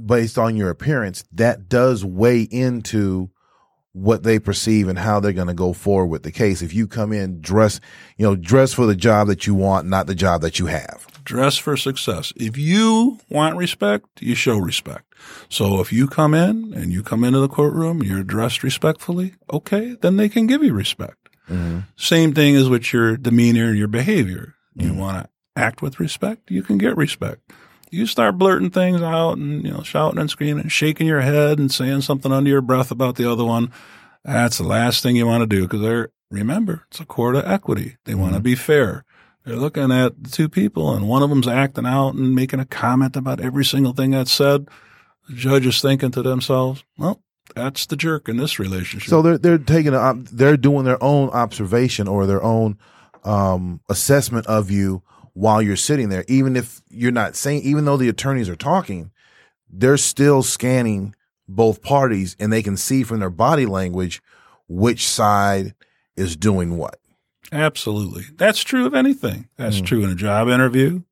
[0.05, 3.29] based on your appearance that does weigh into
[3.95, 6.61] what they perceive and how they're going to go forward with the case.
[6.61, 7.79] If you come in dress,
[8.17, 11.07] you know, dress for the job that you want, not the job that you have.
[11.23, 12.33] Dress for success.
[12.35, 15.13] If you want respect, you show respect.
[15.47, 19.95] So if you come in and you come into the courtroom, you're dressed respectfully, okay,
[20.01, 21.29] then they can give you respect.
[21.49, 21.79] Mm-hmm.
[21.95, 24.55] Same thing as with your demeanor, your behavior.
[24.75, 24.99] You mm-hmm.
[24.99, 27.49] want to act with respect, you can get respect
[27.91, 31.59] you start blurting things out and you know shouting and screaming and shaking your head
[31.59, 33.71] and saying something under your breath about the other one
[34.25, 37.45] that's the last thing you want to do because they're remember it's a court of
[37.45, 37.97] equity.
[38.05, 38.21] They mm-hmm.
[38.21, 39.05] want to be fair.
[39.43, 42.65] They're looking at the two people and one of them's acting out and making a
[42.65, 44.67] comment about every single thing that's said.
[45.29, 47.21] The judge is thinking to themselves well
[47.55, 49.09] that's the jerk in this relationship.
[49.09, 52.79] So they're they're taking a, they're doing their own observation or their own
[53.23, 55.03] um, assessment of you
[55.35, 59.11] while you're sitting there, even if you're not saying, even though the attorneys are talking,
[59.69, 61.13] they're still scanning
[61.47, 64.23] both parties and they can see from their body language
[64.67, 65.75] which side
[66.15, 66.99] is doing what.
[67.51, 68.23] Absolutely.
[68.35, 69.49] That's true of anything.
[69.57, 69.85] That's mm.
[69.85, 71.03] true in a job interview.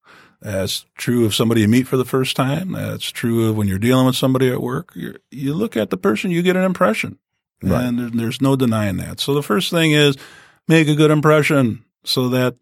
[0.41, 2.71] That's true of somebody you meet for the first time.
[2.71, 4.91] That's true of when you're dealing with somebody at work.
[4.95, 7.19] You're, you look at the person, you get an impression.
[7.61, 7.83] Right.
[7.83, 9.19] And there's no denying that.
[9.19, 10.17] So the first thing is
[10.67, 12.55] make a good impression so that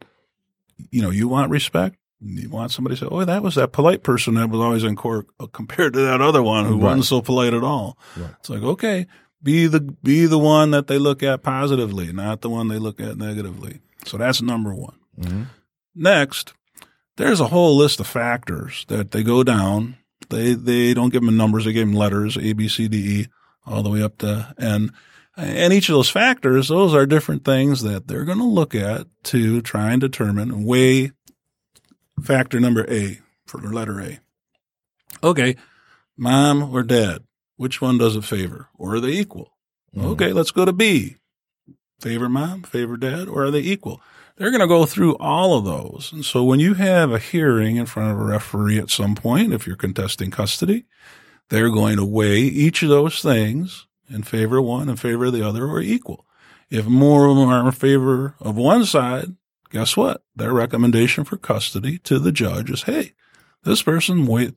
[0.91, 1.97] you know, you want respect.
[2.23, 4.95] You want somebody to say, "Oh, that was that polite person that was always in
[4.95, 6.83] court," uh, compared to that other one who right.
[6.83, 7.97] wasn't so polite at all.
[8.15, 8.29] Right.
[8.39, 9.07] It's like, okay,
[9.41, 12.99] be the be the one that they look at positively, not the one they look
[12.99, 13.79] at negatively.
[14.05, 14.99] So that's number one.
[15.19, 15.43] Mm-hmm.
[15.95, 16.53] Next,
[17.17, 19.97] there's a whole list of factors that they go down.
[20.29, 23.27] They they don't give them numbers; they give them letters A, B, C, D, E,
[23.65, 24.91] all the way up to N.
[25.37, 29.07] And each of those factors, those are different things that they're going to look at
[29.25, 31.11] to try and determine and weigh
[32.21, 34.19] factor number A for letter A.
[35.23, 35.55] Okay,
[36.17, 37.23] mom or dad,
[37.55, 38.69] which one does it favor?
[38.77, 39.53] Or are they equal?
[39.95, 40.05] Mm.
[40.11, 41.17] Okay, let's go to B.
[41.99, 44.01] Favor mom, favor dad, or are they equal?
[44.37, 46.11] They're going to go through all of those.
[46.11, 49.53] And so when you have a hearing in front of a referee at some point,
[49.53, 50.85] if you're contesting custody,
[51.49, 55.33] they're going to weigh each of those things in favor of one, in favor of
[55.33, 56.25] the other, or equal.
[56.69, 59.35] If more of them are in favor of one side,
[59.69, 60.23] guess what?
[60.35, 63.13] Their recommendation for custody to the judge is, hey,
[63.63, 64.53] this person weigh,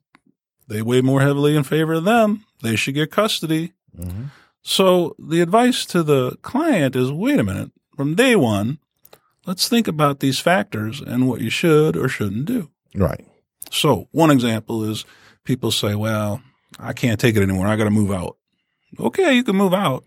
[0.67, 2.45] they weigh more heavily in favor of them.
[2.61, 3.73] They should get custody.
[3.97, 4.25] Mm-hmm.
[4.61, 8.79] So the advice to the client is, wait a minute, from day one,
[9.45, 12.71] let's think about these factors and what you should or shouldn't do.
[12.95, 13.25] Right.
[13.71, 15.05] So one example is
[15.43, 16.41] people say, well,
[16.79, 17.67] I can't take it anymore.
[17.67, 18.37] I got to move out
[18.99, 20.03] okay, you can move out.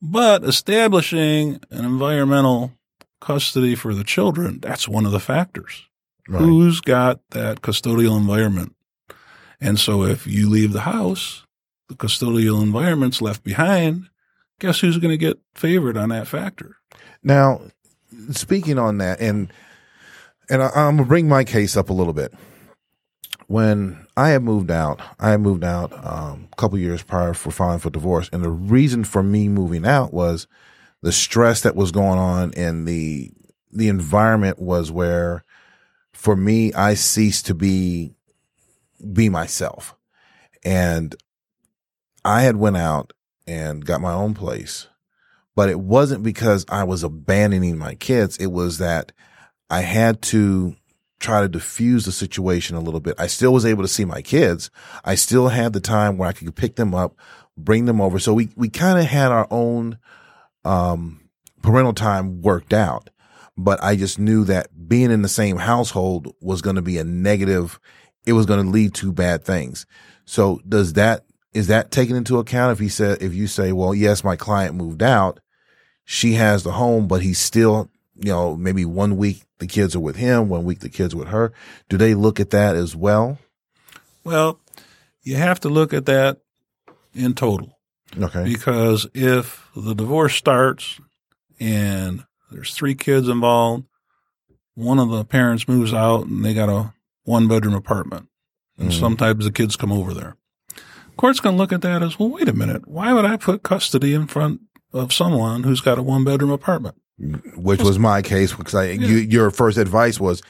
[0.00, 2.72] But establishing an environmental
[3.20, 5.84] custody for the children, that's one of the factors.
[6.28, 6.40] Right.
[6.40, 8.74] Who's got that custodial environment?
[9.60, 11.44] And so if you leave the house,
[11.88, 14.08] the custodial environment's left behind.
[14.58, 16.76] Guess who's going to get favored on that factor?
[17.22, 17.60] Now,
[18.30, 19.52] speaking on that, and
[20.48, 22.32] and I, I'm gonna bring my case up a little bit.
[23.46, 27.50] When I had moved out, I had moved out um, a couple years prior for
[27.50, 30.46] filing for divorce, and the reason for me moving out was
[31.02, 33.30] the stress that was going on, and the
[33.72, 35.44] the environment was where,
[36.12, 38.14] for me, I ceased to be
[39.12, 39.94] be myself,
[40.64, 41.14] and
[42.24, 43.12] I had went out
[43.46, 44.88] and got my own place,
[45.54, 48.36] but it wasn't because I was abandoning my kids.
[48.38, 49.12] It was that
[49.70, 50.74] I had to
[51.18, 53.14] try to diffuse the situation a little bit.
[53.18, 54.70] I still was able to see my kids.
[55.04, 57.16] I still had the time where I could pick them up,
[57.56, 58.18] bring them over.
[58.18, 59.98] So we, we kind of had our own,
[60.64, 61.28] um,
[61.62, 63.10] parental time worked out,
[63.56, 67.04] but I just knew that being in the same household was going to be a
[67.04, 67.80] negative.
[68.26, 69.86] It was going to lead to bad things.
[70.26, 71.24] So does that,
[71.54, 72.72] is that taken into account?
[72.72, 75.40] If he said, if you say, well, yes, my client moved out,
[76.04, 80.00] she has the home, but he's still, you know, maybe one week the kids are
[80.00, 81.52] with him, one week the kids with her.
[81.88, 83.38] Do they look at that as well?
[84.24, 84.60] Well,
[85.22, 86.38] you have to look at that
[87.14, 87.78] in total.
[88.20, 88.44] Okay.
[88.44, 91.00] Because if the divorce starts
[91.58, 93.84] and there's three kids involved,
[94.74, 96.92] one of the parents moves out and they got a
[97.24, 98.28] one bedroom apartment.
[98.78, 99.00] And Mhm.
[99.00, 100.36] sometimes the kids come over there.
[101.16, 102.86] Court's going to look at that as, well, wait a minute.
[102.86, 104.60] Why would I put custody in front
[104.92, 106.96] of someone who's got a one bedroom apartment?
[107.18, 110.42] Which was my case because I, you, your first advice was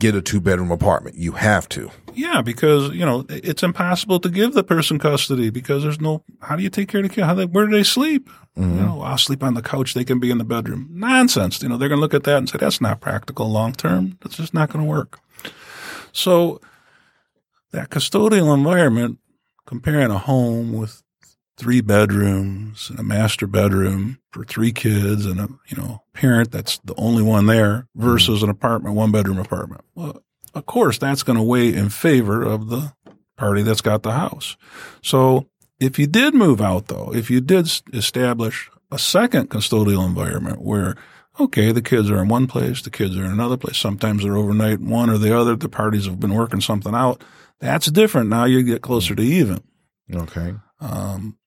[0.00, 1.16] get a two bedroom apartment.
[1.16, 1.90] You have to.
[2.14, 6.24] Yeah, because you know it's impossible to give the person custody because there's no.
[6.40, 7.24] How do you take care of the kid?
[7.24, 8.30] How they, where do they sleep?
[8.56, 8.80] You mm-hmm.
[8.80, 9.94] know, I'll sleep on the couch.
[9.94, 10.88] They can be in the bedroom.
[10.92, 11.62] Nonsense.
[11.62, 14.18] You know, they're going to look at that and say that's not practical long term.
[14.22, 15.20] That's just not going to work.
[16.12, 16.60] So
[17.72, 19.18] that custodial environment,
[19.66, 21.02] comparing a home with
[21.56, 26.78] three bedrooms and a master bedroom for three kids and a you know parent that's
[26.78, 29.82] the only one there versus an apartment one bedroom apartment.
[29.94, 30.22] Well
[30.54, 32.92] of course that's going to weigh in favor of the
[33.36, 34.56] party that's got the house.
[35.02, 35.48] So
[35.80, 40.96] if you did move out though if you did establish a second custodial environment where
[41.40, 44.36] okay the kids are in one place the kids are in another place sometimes they're
[44.36, 47.22] overnight one or the other the parties have been working something out
[47.60, 48.28] that's different.
[48.28, 49.62] Now you get closer to even.
[50.12, 50.54] Okay.
[50.80, 51.38] um,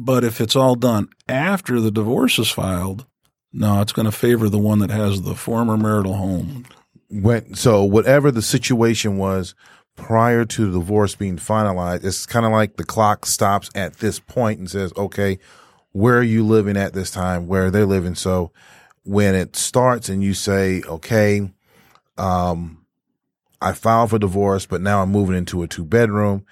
[0.00, 3.06] but if it's all done after the divorce is filed,
[3.52, 6.64] no, it's going to favor the one that has the former marital home.
[7.10, 9.54] When, so whatever the situation was
[9.96, 14.18] prior to the divorce being finalized, it's kind of like the clock stops at this
[14.18, 15.38] point and says, okay,
[15.92, 17.46] where are you living at this time?
[17.46, 18.14] Where are they living?
[18.14, 18.52] So
[19.04, 21.50] when it starts and you say, okay,
[22.16, 22.86] um,
[23.60, 26.46] I filed for divorce, but now I'm moving into a two bedroom.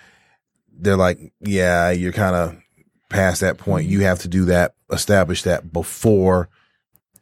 [0.71, 2.57] They're like, yeah, you're kind of
[3.09, 3.89] past that point.
[3.89, 6.49] You have to do that, establish that before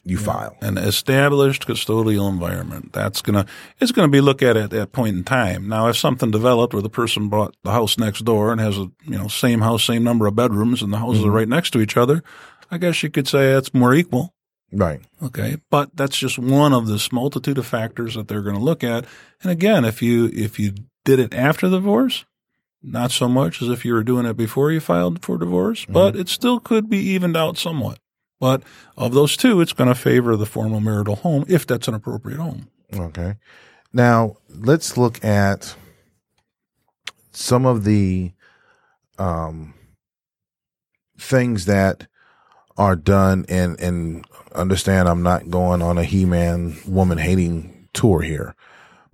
[0.05, 0.57] you file.
[0.61, 2.93] An established custodial environment.
[2.93, 3.45] That's gonna
[3.81, 5.69] it's gonna be looked at at that point in time.
[5.69, 8.89] Now, if something developed where the person bought the house next door and has a
[9.05, 11.37] you know same house, same number of bedrooms, and the houses are mm-hmm.
[11.37, 12.23] right next to each other,
[12.71, 14.33] I guess you could say it's more equal.
[14.73, 15.01] Right.
[15.23, 15.57] Okay.
[15.71, 19.07] But that's just one of this multitude of factors that they're going to look at.
[19.43, 22.25] And again, if you, if you did it after the divorce,
[22.87, 26.15] not so much as if you were doing it before you filed for divorce, but
[26.15, 27.99] it still could be evened out somewhat.
[28.39, 28.63] But
[28.97, 32.39] of those two, it's going to favor the formal marital home if that's an appropriate
[32.39, 32.69] home.
[32.95, 33.35] Okay.
[33.93, 35.75] Now let's look at
[37.33, 38.33] some of the
[39.19, 39.75] um,
[41.19, 42.07] things that
[42.77, 48.55] are done and and understand I'm not going on a He-Man woman hating tour here,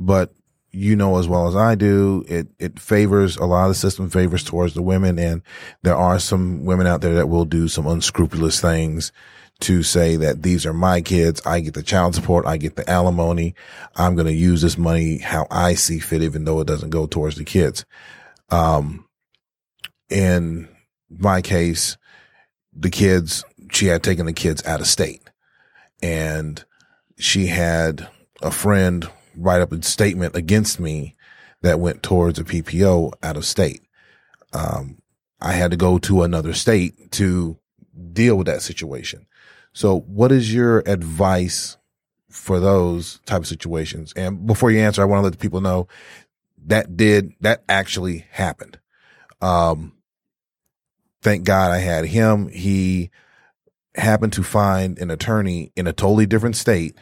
[0.00, 0.32] but
[0.72, 4.08] you know as well as I do, it it favors a lot of the system
[4.08, 5.42] favors towards the women, and
[5.82, 9.12] there are some women out there that will do some unscrupulous things
[9.60, 11.40] to say that these are my kids.
[11.46, 12.46] I get the child support.
[12.46, 13.54] I get the alimony.
[13.94, 17.06] I'm going to use this money how I see fit, even though it doesn't go
[17.06, 17.84] towards the kids.
[18.50, 19.06] Um,
[20.10, 20.68] in
[21.08, 21.96] my case,
[22.72, 25.22] the kids, she had taken the kids out of state
[26.02, 26.64] and
[27.18, 28.08] she had
[28.42, 31.16] a friend write up a statement against me
[31.62, 33.82] that went towards a PPO out of state.
[34.52, 34.98] Um,
[35.40, 37.58] I had to go to another state to
[38.12, 39.26] deal with that situation.
[39.72, 41.76] So what is your advice
[42.28, 44.12] for those type of situations?
[44.14, 45.88] And before you answer, I want to let the people know
[46.66, 48.78] that did, that actually happened.
[49.40, 49.94] Um,
[51.22, 52.48] thank God I had him.
[52.48, 53.10] He
[53.94, 56.96] happened to find an attorney in a totally different state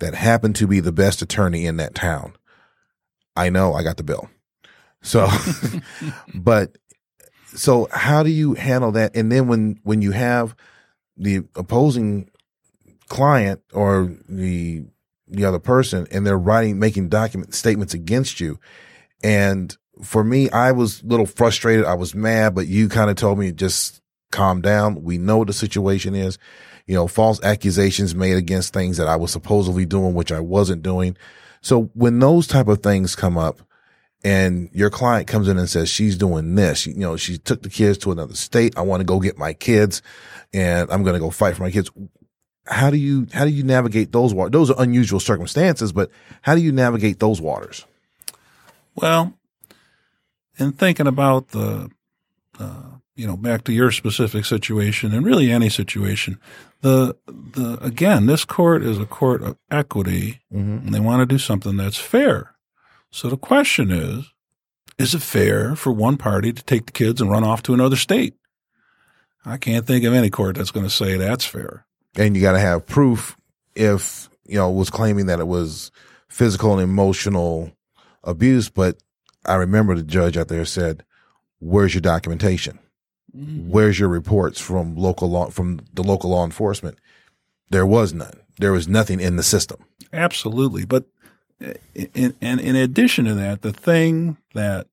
[0.00, 2.34] that happened to be the best attorney in that town.
[3.36, 4.28] I know I got the bill.
[5.02, 5.28] So,
[6.34, 6.76] but
[7.46, 9.14] so how do you handle that?
[9.14, 10.54] And then when, when you have
[11.16, 12.30] the opposing
[13.08, 14.84] client or the,
[15.26, 18.58] the other person and they're writing, making document statements against you
[19.22, 21.84] and for me, I was a little frustrated.
[21.84, 25.02] I was mad, but you kind of told me just calm down.
[25.02, 26.38] We know what the situation is.
[26.90, 30.82] You know, false accusations made against things that I was supposedly doing, which I wasn't
[30.82, 31.16] doing.
[31.60, 33.60] So when those type of things come up
[34.24, 37.68] and your client comes in and says she's doing this, you know, she took the
[37.68, 38.76] kids to another state.
[38.76, 40.02] I want to go get my kids
[40.52, 41.92] and I'm going to go fight for my kids.
[42.66, 44.50] How do you, how do you navigate those waters?
[44.50, 46.10] Those are unusual circumstances, but
[46.42, 47.86] how do you navigate those waters?
[48.96, 49.38] Well,
[50.58, 51.88] in thinking about the,
[52.58, 52.89] uh,
[53.20, 56.38] you know, back to your specific situation and really any situation,
[56.80, 60.86] the, the, again, this court is a court of equity Mm-hmm.
[60.86, 62.54] and they want to do something that's fair.
[63.10, 64.24] So the question is,
[64.98, 67.96] is it fair for one party to take the kids and run off to another
[67.96, 68.34] state?
[69.44, 71.84] I can't think of any court that's going to say that's fair.
[72.16, 73.36] and you got to have proof
[73.74, 75.90] if you know was claiming that it was
[76.28, 77.70] physical and emotional
[78.24, 78.96] abuse but
[79.46, 81.04] i remember the judge out there said
[81.60, 82.78] where's your documentation
[83.32, 86.98] where's your reports from local law from the local law enforcement
[87.70, 91.04] there was none there was nothing in the system Absolutely, but
[91.94, 94.86] in, in, in addition to that, the thing that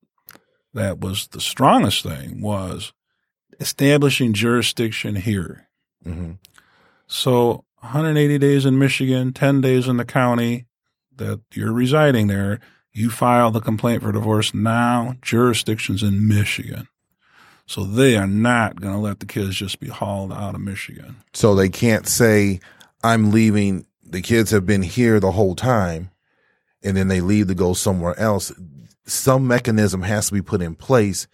[0.74, 2.92] that was the strongest thing was
[3.58, 5.68] establishing jurisdiction here.
[6.04, 6.32] hmm
[7.06, 10.66] So 180 days in Michigan, 10 days in the county
[11.16, 12.60] that you're residing there.
[12.92, 14.52] You file the complaint for divorce.
[14.54, 16.88] Now jurisdiction's in Michigan.
[17.68, 21.16] So they are not going to let the kids just be hauled out of Michigan.
[21.32, 22.60] so they can't say
[23.04, 26.10] i'm leaving the kids have been here the whole time
[26.82, 28.52] and then they leave to go somewhere else
[29.06, 31.28] some mechanism has to be put in place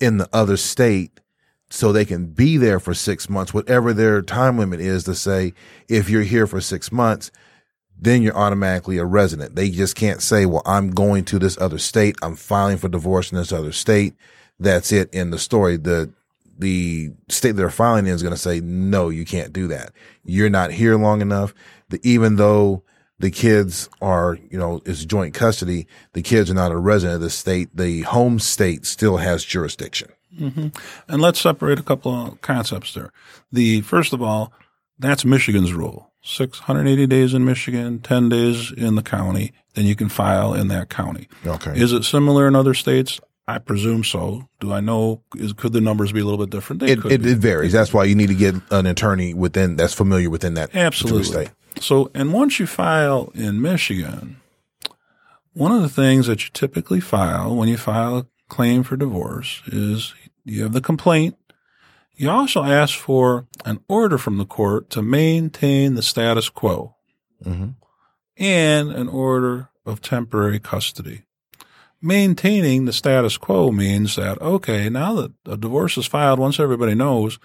[0.00, 1.20] in the other state
[1.70, 5.52] so they can be there for six months, whatever their time limit is to say,
[5.88, 7.30] if you're here for six months,
[8.00, 9.54] then you're automatically a resident.
[9.54, 12.16] They just can't say, well, I'm going to this other state.
[12.22, 14.14] I'm filing for divorce in this other state.
[14.58, 15.76] That's it in the story.
[15.76, 16.12] The,
[16.58, 19.92] the state they're filing in is going to say, no, you can't do that.
[20.24, 21.54] You're not here long enough.
[21.88, 22.82] The, even though
[23.18, 27.20] the kids are, you know, it's joint custody, the kids are not a resident of
[27.20, 27.68] the state.
[27.74, 30.10] The home state still has jurisdiction.
[30.38, 30.68] Mm-hmm.
[31.08, 33.12] And let's separate a couple of concepts there.
[33.50, 34.52] The first of all,
[34.98, 36.10] that's Michigan's rule.
[36.22, 40.90] 680 days in Michigan, 10 days in the county, then you can file in that
[40.90, 41.28] county.
[41.46, 41.80] Okay.
[41.80, 43.20] Is it similar in other states?
[43.48, 44.46] I presume so.
[44.60, 45.22] Do I know?
[45.34, 46.80] Is, could the numbers be a little bit different?
[46.80, 47.72] They It, could it, it varies.
[47.72, 51.24] That's why you need to get an attorney within that's familiar within that Absolutely.
[51.24, 51.50] state.
[51.80, 54.36] So, and once you file in Michigan,
[55.54, 59.62] one of the things that you typically file when you file a claim for divorce
[59.66, 61.36] is you have the complaint.
[62.16, 66.96] You also ask for an order from the court to maintain the status quo
[67.44, 67.76] Mhm.
[68.36, 71.22] and an order of temporary custody.
[72.00, 76.94] Maintaining the status quo means that, okay, now that a divorce is filed, once everybody
[76.94, 77.40] knows,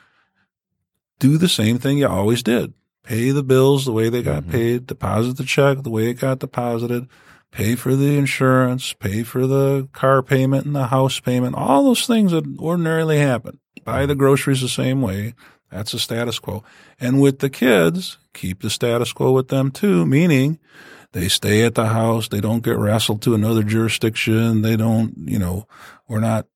[1.19, 2.73] do the same thing you always did.
[3.03, 4.51] Pay the bills the way they got mm-hmm.
[4.51, 7.07] paid, deposit the check the way it got deposited,
[7.51, 12.05] pay for the insurance, pay for the car payment and the house payment, all those
[12.05, 13.59] things that ordinarily happen.
[13.83, 14.19] Buy the mm-hmm.
[14.19, 15.33] groceries the same way.
[15.71, 16.63] That's the status quo.
[16.99, 20.59] And with the kids, keep the status quo with them too, meaning
[21.13, 22.27] they stay at the house.
[22.27, 24.61] They don't get wrestled to another jurisdiction.
[24.61, 25.67] They don't, you know,
[26.07, 26.47] we're not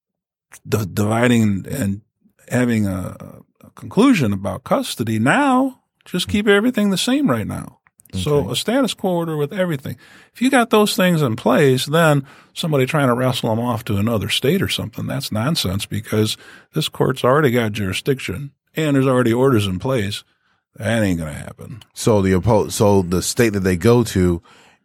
[0.67, 2.01] d- dividing and
[2.49, 5.19] having a, a conclusion about custody.
[5.19, 6.31] Now, just hmm.
[6.31, 7.77] keep everything the same right now.
[8.13, 9.97] So a status quo order with everything.
[10.33, 13.97] If you got those things in place, then somebody trying to wrestle them off to
[13.97, 16.37] another state or something, that's nonsense because
[16.73, 20.23] this court's already got jurisdiction and there's already orders in place.
[20.77, 21.83] That ain't to happen.
[21.93, 24.41] So the oppo- so the state that they go to,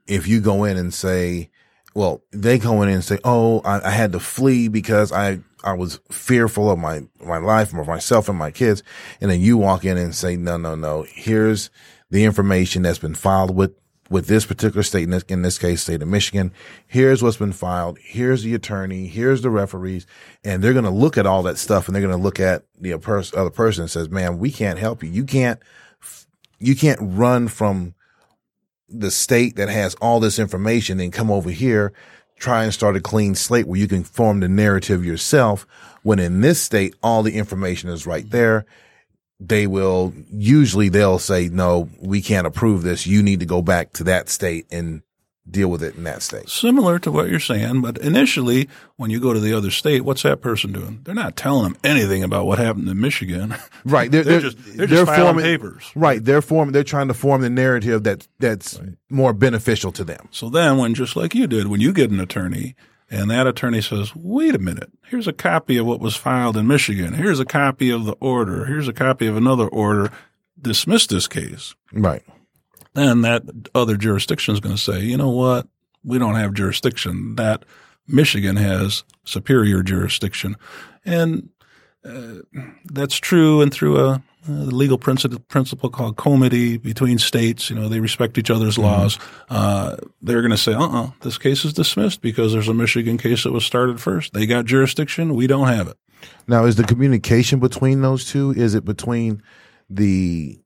[0.07, 1.51] if you go in and say,
[1.95, 5.75] well, they go in and say, oh, I, I had to flee because I, I
[5.75, 8.83] was fearful of my, my life, of myself and my kids.
[9.21, 11.71] And then you walk in and say, no, no, no, here's
[12.11, 13.75] the information that's been filed with,
[14.13, 16.53] with this particular state, in this, in this case, state of Michigan.
[16.87, 17.99] Here's what's been filed.
[17.99, 19.07] Here's the attorney.
[19.07, 20.07] Here's the referees.
[20.45, 22.65] And they're going to look at all that stuff and they're going to look at
[22.79, 25.09] the other person and says, man, we can't help you.
[25.09, 25.59] You can't,
[26.59, 27.95] you can't run from
[28.87, 31.95] the state that has all this information and come over here,
[32.37, 35.67] try and start a clean slate where you can form the narrative yourself.
[36.03, 38.67] When in this state, all the information is right there.
[39.45, 43.07] They will usually they'll say, no, we can't approve this.
[43.07, 45.03] You need to go back to that state and
[45.51, 46.49] deal with it in that state.
[46.49, 50.23] Similar to what you're saying, but initially, when you go to the other state, what's
[50.23, 51.01] that person doing?
[51.03, 53.55] They're not telling them anything about what happened in Michigan.
[53.85, 54.09] Right.
[54.13, 55.91] They're just- they're just filing papers.
[55.97, 56.25] Right.
[56.25, 58.81] They're forming, they're trying to form the narrative that, that's
[59.11, 60.29] more beneficial to them.
[60.31, 62.77] So then, when just like you did, when you get an attorney
[63.13, 66.67] and that attorney says, wait a minute, here's a copy of what was filed in
[66.67, 67.13] Michigan.
[67.13, 68.65] Here's a copy of the order.
[68.65, 70.11] Here's a copy of another order.
[70.59, 71.75] Dismiss this case.
[71.93, 72.23] Right.
[72.95, 73.43] Then that
[73.75, 75.69] other jurisdiction is going to say, you know what?
[76.03, 77.35] We don't have jurisdiction.
[77.35, 77.67] That
[78.09, 80.57] Michigan has superior jurisdiction.
[81.05, 81.51] And
[82.05, 82.37] uh,
[82.87, 87.71] that's true and through a, a legal principle, principle called comity between states.
[87.71, 88.83] You know, they respect each other's Mm-hmm.
[88.83, 89.19] laws.
[89.49, 93.45] Uh, they're going to say, uh-uh, this case is dismissed because there's a Michigan case
[93.45, 94.33] that was started first.
[94.33, 95.35] They got jurisdiction.
[95.35, 95.97] We don't have it.
[96.47, 98.53] Now, is the communication between those two?
[98.53, 99.43] Is it between
[99.91, 100.59] the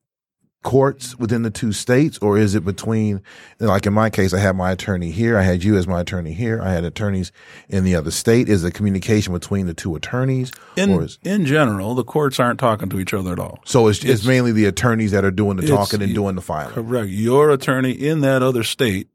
[0.63, 3.23] courts within the two states, or is it between,
[3.61, 6.33] like in my case, I had my attorney here, I had you as my attorney
[6.33, 7.31] here, I had attorneys
[7.69, 8.49] in the other state.
[8.49, 12.59] Is the communication between the two attorneys, or In, is in general, the courts aren't
[12.59, 13.61] talking to each other at all.
[13.65, 13.87] so?
[13.87, 16.75] It's, it's, mainly the attorneys that are doing the talking and doing the filing.
[16.75, 17.09] Correct.
[17.09, 19.09] Your attorney in that other state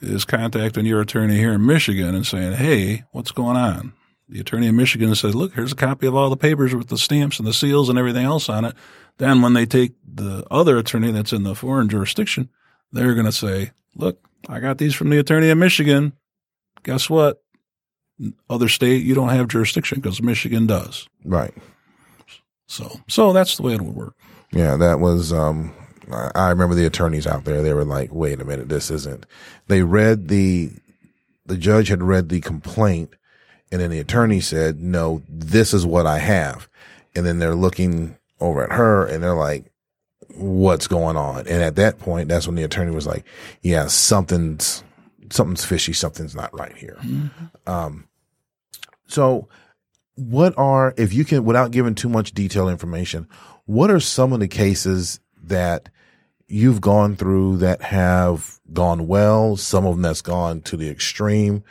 [0.00, 3.92] is contacting your attorney here in Michigan and saying, Hey, what's going on?
[4.28, 6.98] The attorney in Michigan says, Look, here's a copy of all the papers with the
[6.98, 8.74] stamps and the seals and everything else on it.
[9.18, 12.48] Then when they take the other attorney that's in the foreign jurisdiction,
[12.92, 14.18] they're going to say, Look,
[14.48, 16.12] I got these from the attorney in Michigan.
[16.82, 17.42] Guess what?
[18.48, 21.08] Other state, you don't have jurisdiction because Michigan does.
[21.24, 21.54] Right.
[22.66, 24.14] So, so that's the way it would work.
[24.52, 25.32] Yeah, that was.
[25.32, 25.74] Um,
[26.10, 27.62] I I remember the attorneys out there.
[27.62, 29.26] They were like, "Wait a minute, this isn't."
[29.66, 30.70] They read the,
[31.46, 33.14] the judge had read the complaint,
[33.72, 36.68] and then the attorney said, "No, this is what I have,"
[37.16, 39.64] and then they're looking over at her, and they're like,
[40.36, 43.24] "What's going on?" And at that point, that's when the attorney was like,
[43.62, 44.84] "Yeah, something's
[45.30, 45.92] something's fishy.
[45.92, 46.98] Something's not right here."
[47.66, 48.06] Um,
[49.08, 49.48] so
[50.14, 53.26] what are if you can without giving too much detailed information
[53.64, 55.88] what are some of the cases that
[56.48, 61.62] you've gone through that have gone well some of them that's gone to the extreme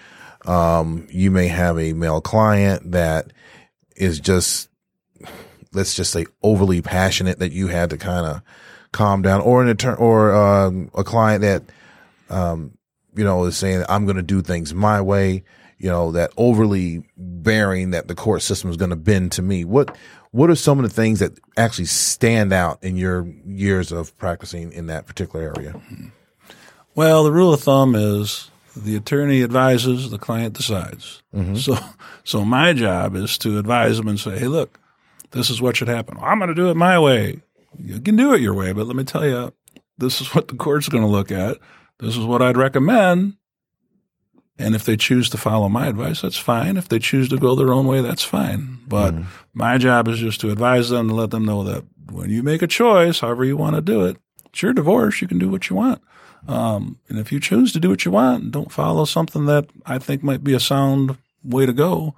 [0.45, 3.31] um, you may have a male client that
[3.95, 4.69] is just
[5.73, 8.41] let's just say overly passionate that you had to kind of
[8.91, 11.63] calm down or an attorney or um, a client that
[12.29, 12.77] um,
[13.15, 15.43] you know is saying i'm going to do things my way
[15.81, 19.65] you know, that overly bearing that the court system is going to bend to me.
[19.65, 19.97] What,
[20.29, 24.71] what are some of the things that actually stand out in your years of practicing
[24.73, 25.81] in that particular area?
[26.93, 31.21] Well, the rule of thumb is the attorney advises, the client decides.
[31.35, 31.55] Mm-hmm.
[31.55, 31.77] So,
[32.23, 34.79] so my job is to advise them and say, "Hey, look,
[35.31, 36.17] this is what should happen.
[36.21, 37.41] I'm going to do it my way.
[37.77, 39.53] You can do it your way, but let me tell you,
[39.97, 41.57] this is what the court's going to look at.
[41.99, 43.35] This is what I'd recommend.
[44.59, 46.77] And if they choose to follow my advice, that's fine.
[46.77, 48.79] If they choose to go their own way, that's fine.
[48.87, 49.27] But mm-hmm.
[49.53, 52.61] my job is just to advise them to let them know that when you make
[52.61, 55.21] a choice, however you want to do it, it's your divorce.
[55.21, 56.01] You can do what you want.
[56.47, 59.99] Um, and if you choose to do what you want, don't follow something that I
[59.99, 62.15] think might be a sound way to go.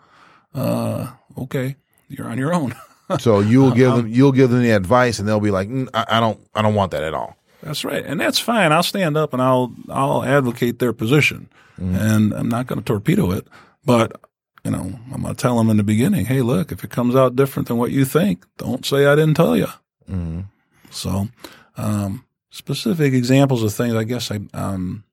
[0.55, 1.75] Uh, okay,
[2.07, 2.75] you're on your own.
[3.19, 6.05] So you'll give them, you'll give them the advice and they'll be like, mm, I,
[6.07, 7.35] I don't, I don't want that at all.
[7.61, 8.71] That's right, and that's fine.
[8.71, 11.47] I'll stand up and I'll I'll advocate their position,
[11.77, 13.45] and I'm not going to torpedo it.
[13.85, 14.19] But
[14.63, 17.13] you know, I'm going to tell them in the beginning, hey, look, if it comes
[17.15, 19.67] out different than what you think, don't say I didn't tell you.
[20.89, 21.27] So,
[21.77, 23.95] um, specific examples of things.
[23.95, 25.03] I guess I um,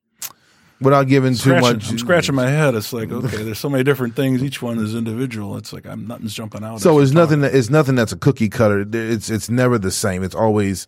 [0.81, 1.91] without giving too much.
[1.91, 2.75] I'm scratching my head.
[2.75, 4.45] It's like okay, there's so many different things.
[4.45, 5.57] Each one is individual.
[5.57, 6.81] It's like I'm nothing's jumping out.
[6.81, 8.87] So it's nothing that, it's nothing that's a cookie cutter.
[8.93, 10.23] It's, it's never the same.
[10.23, 10.87] It's always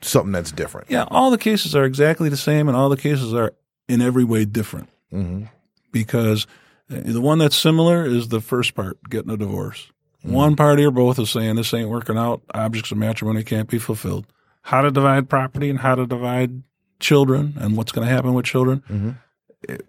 [0.00, 0.90] something that's different.
[0.90, 3.52] Yeah, all the cases are exactly the same, and all the cases are
[3.88, 4.88] in every way different.
[5.12, 5.46] Mm-hmm.
[5.90, 6.46] Because
[6.90, 9.90] uh, the one that's similar is the first part, getting a divorce.
[10.22, 12.40] One party or both is saying this ain't working out.
[12.54, 14.24] Objects of matrimony can't be fulfilled.
[14.64, 16.62] How to divide property and how to divide
[17.00, 19.18] children and what's going to happen with children.
[19.62, 19.84] It-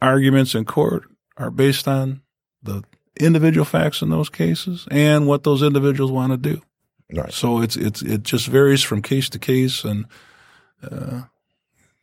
[0.00, 1.04] arguments in court
[1.38, 2.20] are based on
[2.62, 2.84] the
[3.18, 6.60] individual facts in those cases and what those individuals want to do.
[7.12, 7.32] Right.
[7.32, 10.04] So it's it's it just varies from case to case, and
[10.82, 11.22] uh,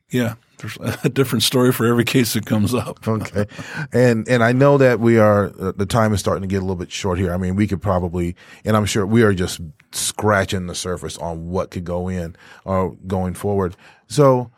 [0.09, 2.99] yeah, there's a different story for every case that comes up.
[3.15, 3.45] Okay.
[3.93, 6.61] And, and I know that we are, uh, the time is starting to get a
[6.61, 7.33] little bit short here.
[7.33, 8.35] I mean, we could probably,
[8.65, 12.35] and I'm sure we are just scratching the surface on what could go in
[12.65, 13.77] or going forward.
[14.07, 14.51] So,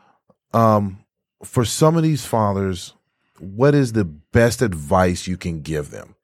[0.53, 1.03] um,
[1.43, 2.93] for some of these fathers,
[3.39, 6.15] what is the best advice you can give them?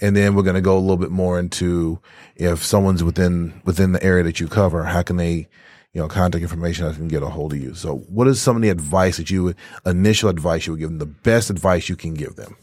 [0.00, 2.00] And then we're going to go a little bit more into
[2.36, 5.48] if someone's within, within the area that you cover, how can they,
[5.92, 7.74] you know, contact information I can get a hold of you.
[7.74, 10.88] So what is some of the advice that you would, initial advice you would give
[10.88, 12.56] them, the best advice you can give them?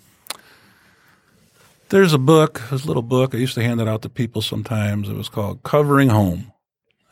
[1.89, 3.33] There's a book, this little book.
[3.33, 5.09] I used to hand it out to people sometimes.
[5.09, 6.51] It was called Covering Home.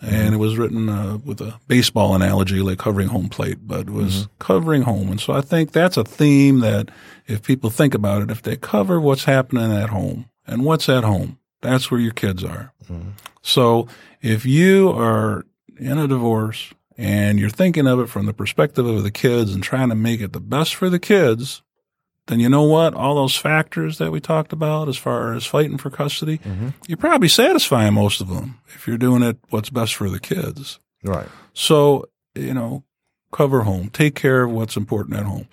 [0.02, 0.14] Mm-hmm.
[0.14, 3.90] and it was written uh, with a baseball analogy, like covering home plate, but it
[3.90, 4.34] was mm-hmm.
[4.38, 5.10] covering home.
[5.10, 6.92] And so I think that's a theme that
[7.26, 11.04] if people think about it, if they cover what's happening at home and what's at
[11.04, 12.72] home, that's where your kids are.
[12.84, 13.10] Mm-hmm.
[13.42, 13.88] So
[14.22, 15.48] if you are
[15.80, 19.64] in a divorce and you're thinking of it from the perspective of the kids and
[19.64, 21.62] trying to make it the best for the kids,
[22.26, 22.94] then you know what?
[22.94, 26.40] All those factors that we talked about as far as fighting for custody,
[26.88, 30.80] you're probably satisfying most of them if you're doing it what's best for the kids.
[31.04, 31.28] Right.
[31.54, 32.84] So, you know,
[33.32, 35.48] cover home, take care of what's important at home.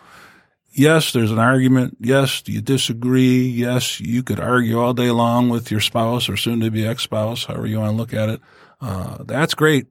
[0.76, 1.98] Yes, there's an argument.
[2.00, 3.46] Yes, you disagree.
[3.46, 7.04] Yes, you could argue all day long with your spouse or soon to be ex
[7.04, 8.40] spouse, however you want to look at it.
[8.80, 9.86] Uh, that's great,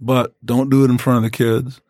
[0.00, 1.80] but don't do it in front of the kids.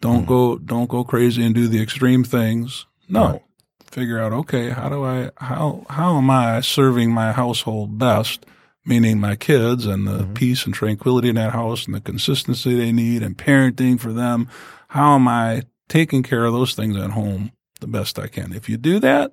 [0.00, 0.28] Don't hmm.
[0.28, 2.86] go, don't go crazy and do the extreme things.
[3.08, 3.42] No, Right.
[3.86, 8.46] figure out, okay, how do I, how, how am I serving my household best?
[8.86, 10.34] Meaning my kids and the mm-hmm.
[10.34, 14.48] peace and tranquility in that house and the consistency they need and parenting for them.
[14.88, 18.52] How am I taking care of those things at home the best I can?
[18.52, 19.32] If you do that,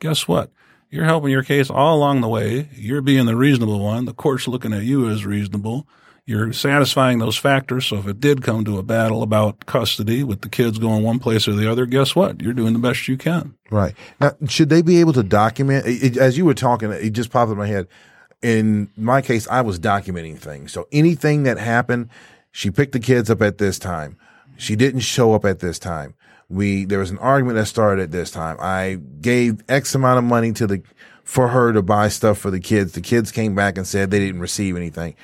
[0.00, 0.50] guess what?
[0.92, 2.68] You're helping your case all along the way.
[2.74, 4.04] You're being the reasonable one.
[4.04, 5.86] The court's looking at you as reasonable.
[6.24, 7.86] You're satisfying those factors.
[7.86, 11.18] So if it did come to a battle about custody with the kids going one
[11.18, 12.40] place or the other, guess what?
[12.40, 13.56] You're doing the best you can.
[13.70, 13.94] Right.
[14.20, 15.84] Now, should they be able to document?
[15.86, 17.88] It, as you were talking, it just popped in my head.
[18.40, 20.72] In my case, I was documenting things.
[20.72, 22.08] So anything that happened,
[22.52, 24.16] she picked the kids up at this time.
[24.56, 26.14] She didn't show up at this time.
[26.48, 28.58] We there was an argument that started at this time.
[28.60, 30.82] I gave X amount of money to the
[31.24, 32.92] for her to buy stuff for the kids.
[32.92, 35.14] The kids came back and said they didn't receive anything.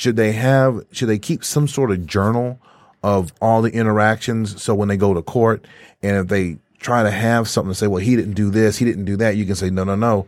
[0.00, 0.86] Should they have?
[0.92, 2.58] Should they keep some sort of journal
[3.02, 4.62] of all the interactions?
[4.62, 5.66] So when they go to court,
[6.02, 8.86] and if they try to have something to say, well, he didn't do this, he
[8.86, 10.26] didn't do that, you can say, no, no, no.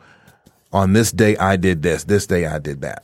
[0.74, 2.04] On this day, I did this.
[2.04, 3.02] This day, I did that.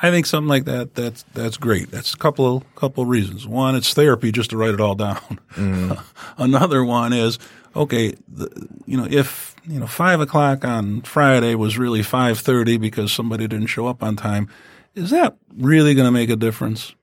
[0.00, 1.90] I think something like that that's that's great.
[1.90, 3.46] That's a couple of couple reasons.
[3.46, 5.40] One, it's therapy just to write it all down.
[5.56, 6.02] Mm.
[6.38, 7.38] Another one is
[7.76, 8.14] okay.
[8.28, 8.48] The,
[8.86, 13.46] you know, if you know five o'clock on Friday was really five thirty because somebody
[13.46, 14.48] didn't show up on time,
[14.94, 16.94] is that really going to make a difference?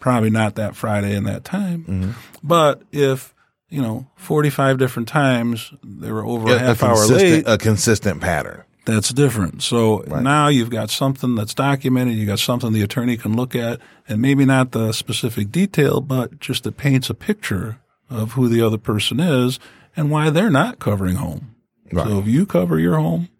[0.00, 1.84] Probably not that Friday and that time.
[1.84, 2.10] Mm-hmm.
[2.42, 3.34] But if
[3.70, 8.20] you know forty five different times they were over a half hour late, a consistent
[8.20, 8.64] pattern.
[8.84, 9.62] that's different.
[9.62, 12.16] So now you've got something that's documented.
[12.16, 16.38] You got something the attorney can look at, and maybe not the specific detail, but
[16.38, 17.78] just it paints a picture
[18.10, 19.58] of who the other person is
[19.96, 21.54] and why they're not covering home.
[21.90, 22.06] Right.
[22.06, 23.30] So if you cover your home,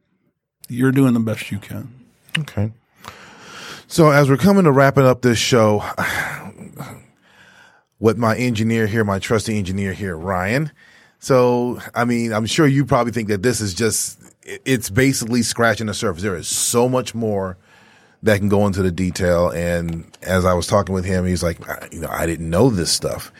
[0.68, 1.93] you're doing the best you can.
[2.39, 2.72] Okay.
[3.95, 5.84] So as we're coming to wrapping up this show,
[8.01, 10.72] with my engineer here, my trusty engineer here, Ryan.
[11.20, 15.86] So, I mean, I'm sure you probably think that this is just it's basically scratching
[15.86, 16.24] the surface.
[16.24, 17.57] There is so much more
[18.24, 19.51] that can go into the detail.
[19.51, 21.61] And as I was talking with him, he's like,
[21.92, 23.30] you know, I didn't know this stuff.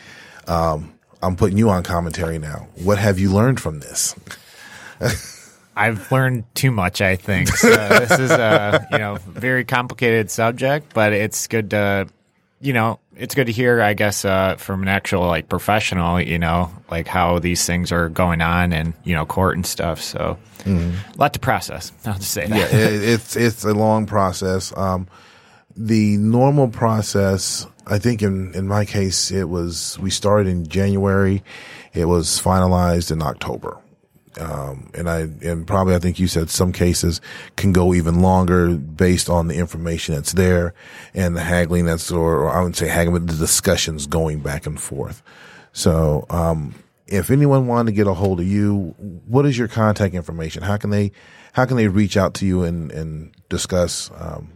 [0.47, 2.69] Um, I'm putting you on commentary now.
[2.81, 4.15] What have you learned from this?
[5.75, 7.49] I've learned too much, I think.
[7.49, 12.07] So this is a you know very complicated subject, but it's good to
[12.61, 13.81] you know it's good to hear.
[13.81, 18.09] I guess uh, from an actual like professional, you know, like how these things are
[18.09, 20.01] going on and you know court and stuff.
[20.01, 21.91] So a lot to process.
[22.05, 22.57] I'll just say that.
[22.57, 24.75] yeah, it, it's it's a long process.
[24.75, 25.07] Um,
[25.77, 31.43] the normal process, I think in in my case, it was we started in January,
[31.93, 33.77] it was finalized in October,
[34.39, 37.21] um, and I and probably I think you said some cases
[37.55, 40.73] can go even longer based on the information that's there
[41.13, 44.65] and the haggling that's or, or I wouldn't say haggling, but the discussions going back
[44.65, 45.21] and forth.
[45.71, 46.75] So, um,
[47.07, 48.95] if anyone wanted to get a hold of you,
[49.27, 50.63] what is your contact information?
[50.63, 51.11] How can they,
[51.53, 54.51] how can they reach out to you and, and discuss, um,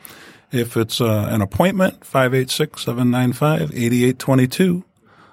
[0.53, 4.84] If it's uh, an appointment, 586-795-8822,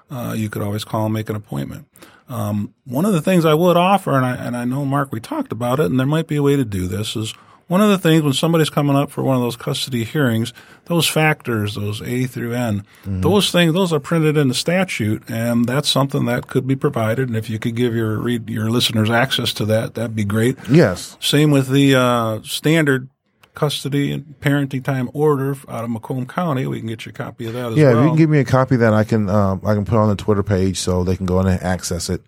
[0.10, 1.88] uh, you could always call and make an appointment.
[2.30, 5.20] Um, one of the things I would offer, and I, and I know, Mark, we
[5.20, 7.34] talked about it, and there might be a way to do this, is
[7.68, 10.54] one of the things when somebody's coming up for one of those custody hearings,
[10.86, 15.66] those factors, those A through N, those things, those are printed in the statute, and
[15.66, 17.28] that's something that could be provided.
[17.28, 20.58] And if you could give your read your listeners access to that, that'd be great.
[20.70, 21.18] Yes.
[21.20, 23.10] Same with the uh, standard
[23.54, 26.68] custody and parenting time order out of Macomb County.
[26.68, 27.90] We can get you a copy of that as Yeah.
[27.94, 27.98] well.
[28.00, 30.10] If you can give me a copy that I can, um, I can put on
[30.10, 32.22] the Twitter page so they can go in and access it.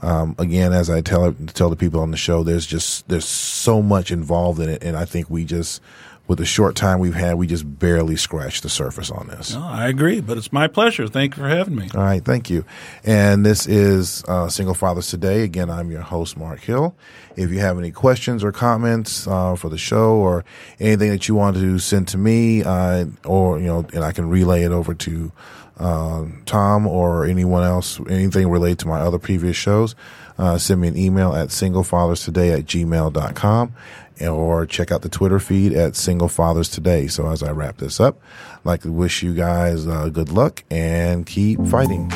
[0.00, 3.82] Um, again, as I tell tell the people on the show, there's just there's so
[3.82, 5.82] much involved in it, and I think we just
[6.28, 9.54] with the short time we've had, we just barely scratched the surface on this.
[9.54, 11.08] No, I agree, but it's my pleasure.
[11.08, 11.88] Thank you for having me.
[11.94, 12.66] All right, thank you.
[13.02, 15.42] And this is uh, Single Fathers Today.
[15.42, 16.94] Again, I'm your host, Mark Hill.
[17.34, 20.44] If you have any questions or comments uh, for the show or
[20.78, 24.28] anything that you want to send to me, uh, or you know, and I can
[24.28, 25.32] relay it over to
[25.78, 29.94] uh, Tom or anyone else, anything related to my other previous shows,
[30.36, 33.72] uh, send me an email at singlefatherstoday at gmail.com
[34.26, 37.06] or check out the Twitter feed at Single Fathers Today.
[37.06, 38.20] So as I wrap this up,
[38.54, 42.10] I'd like to wish you guys uh, good luck and keep fighting.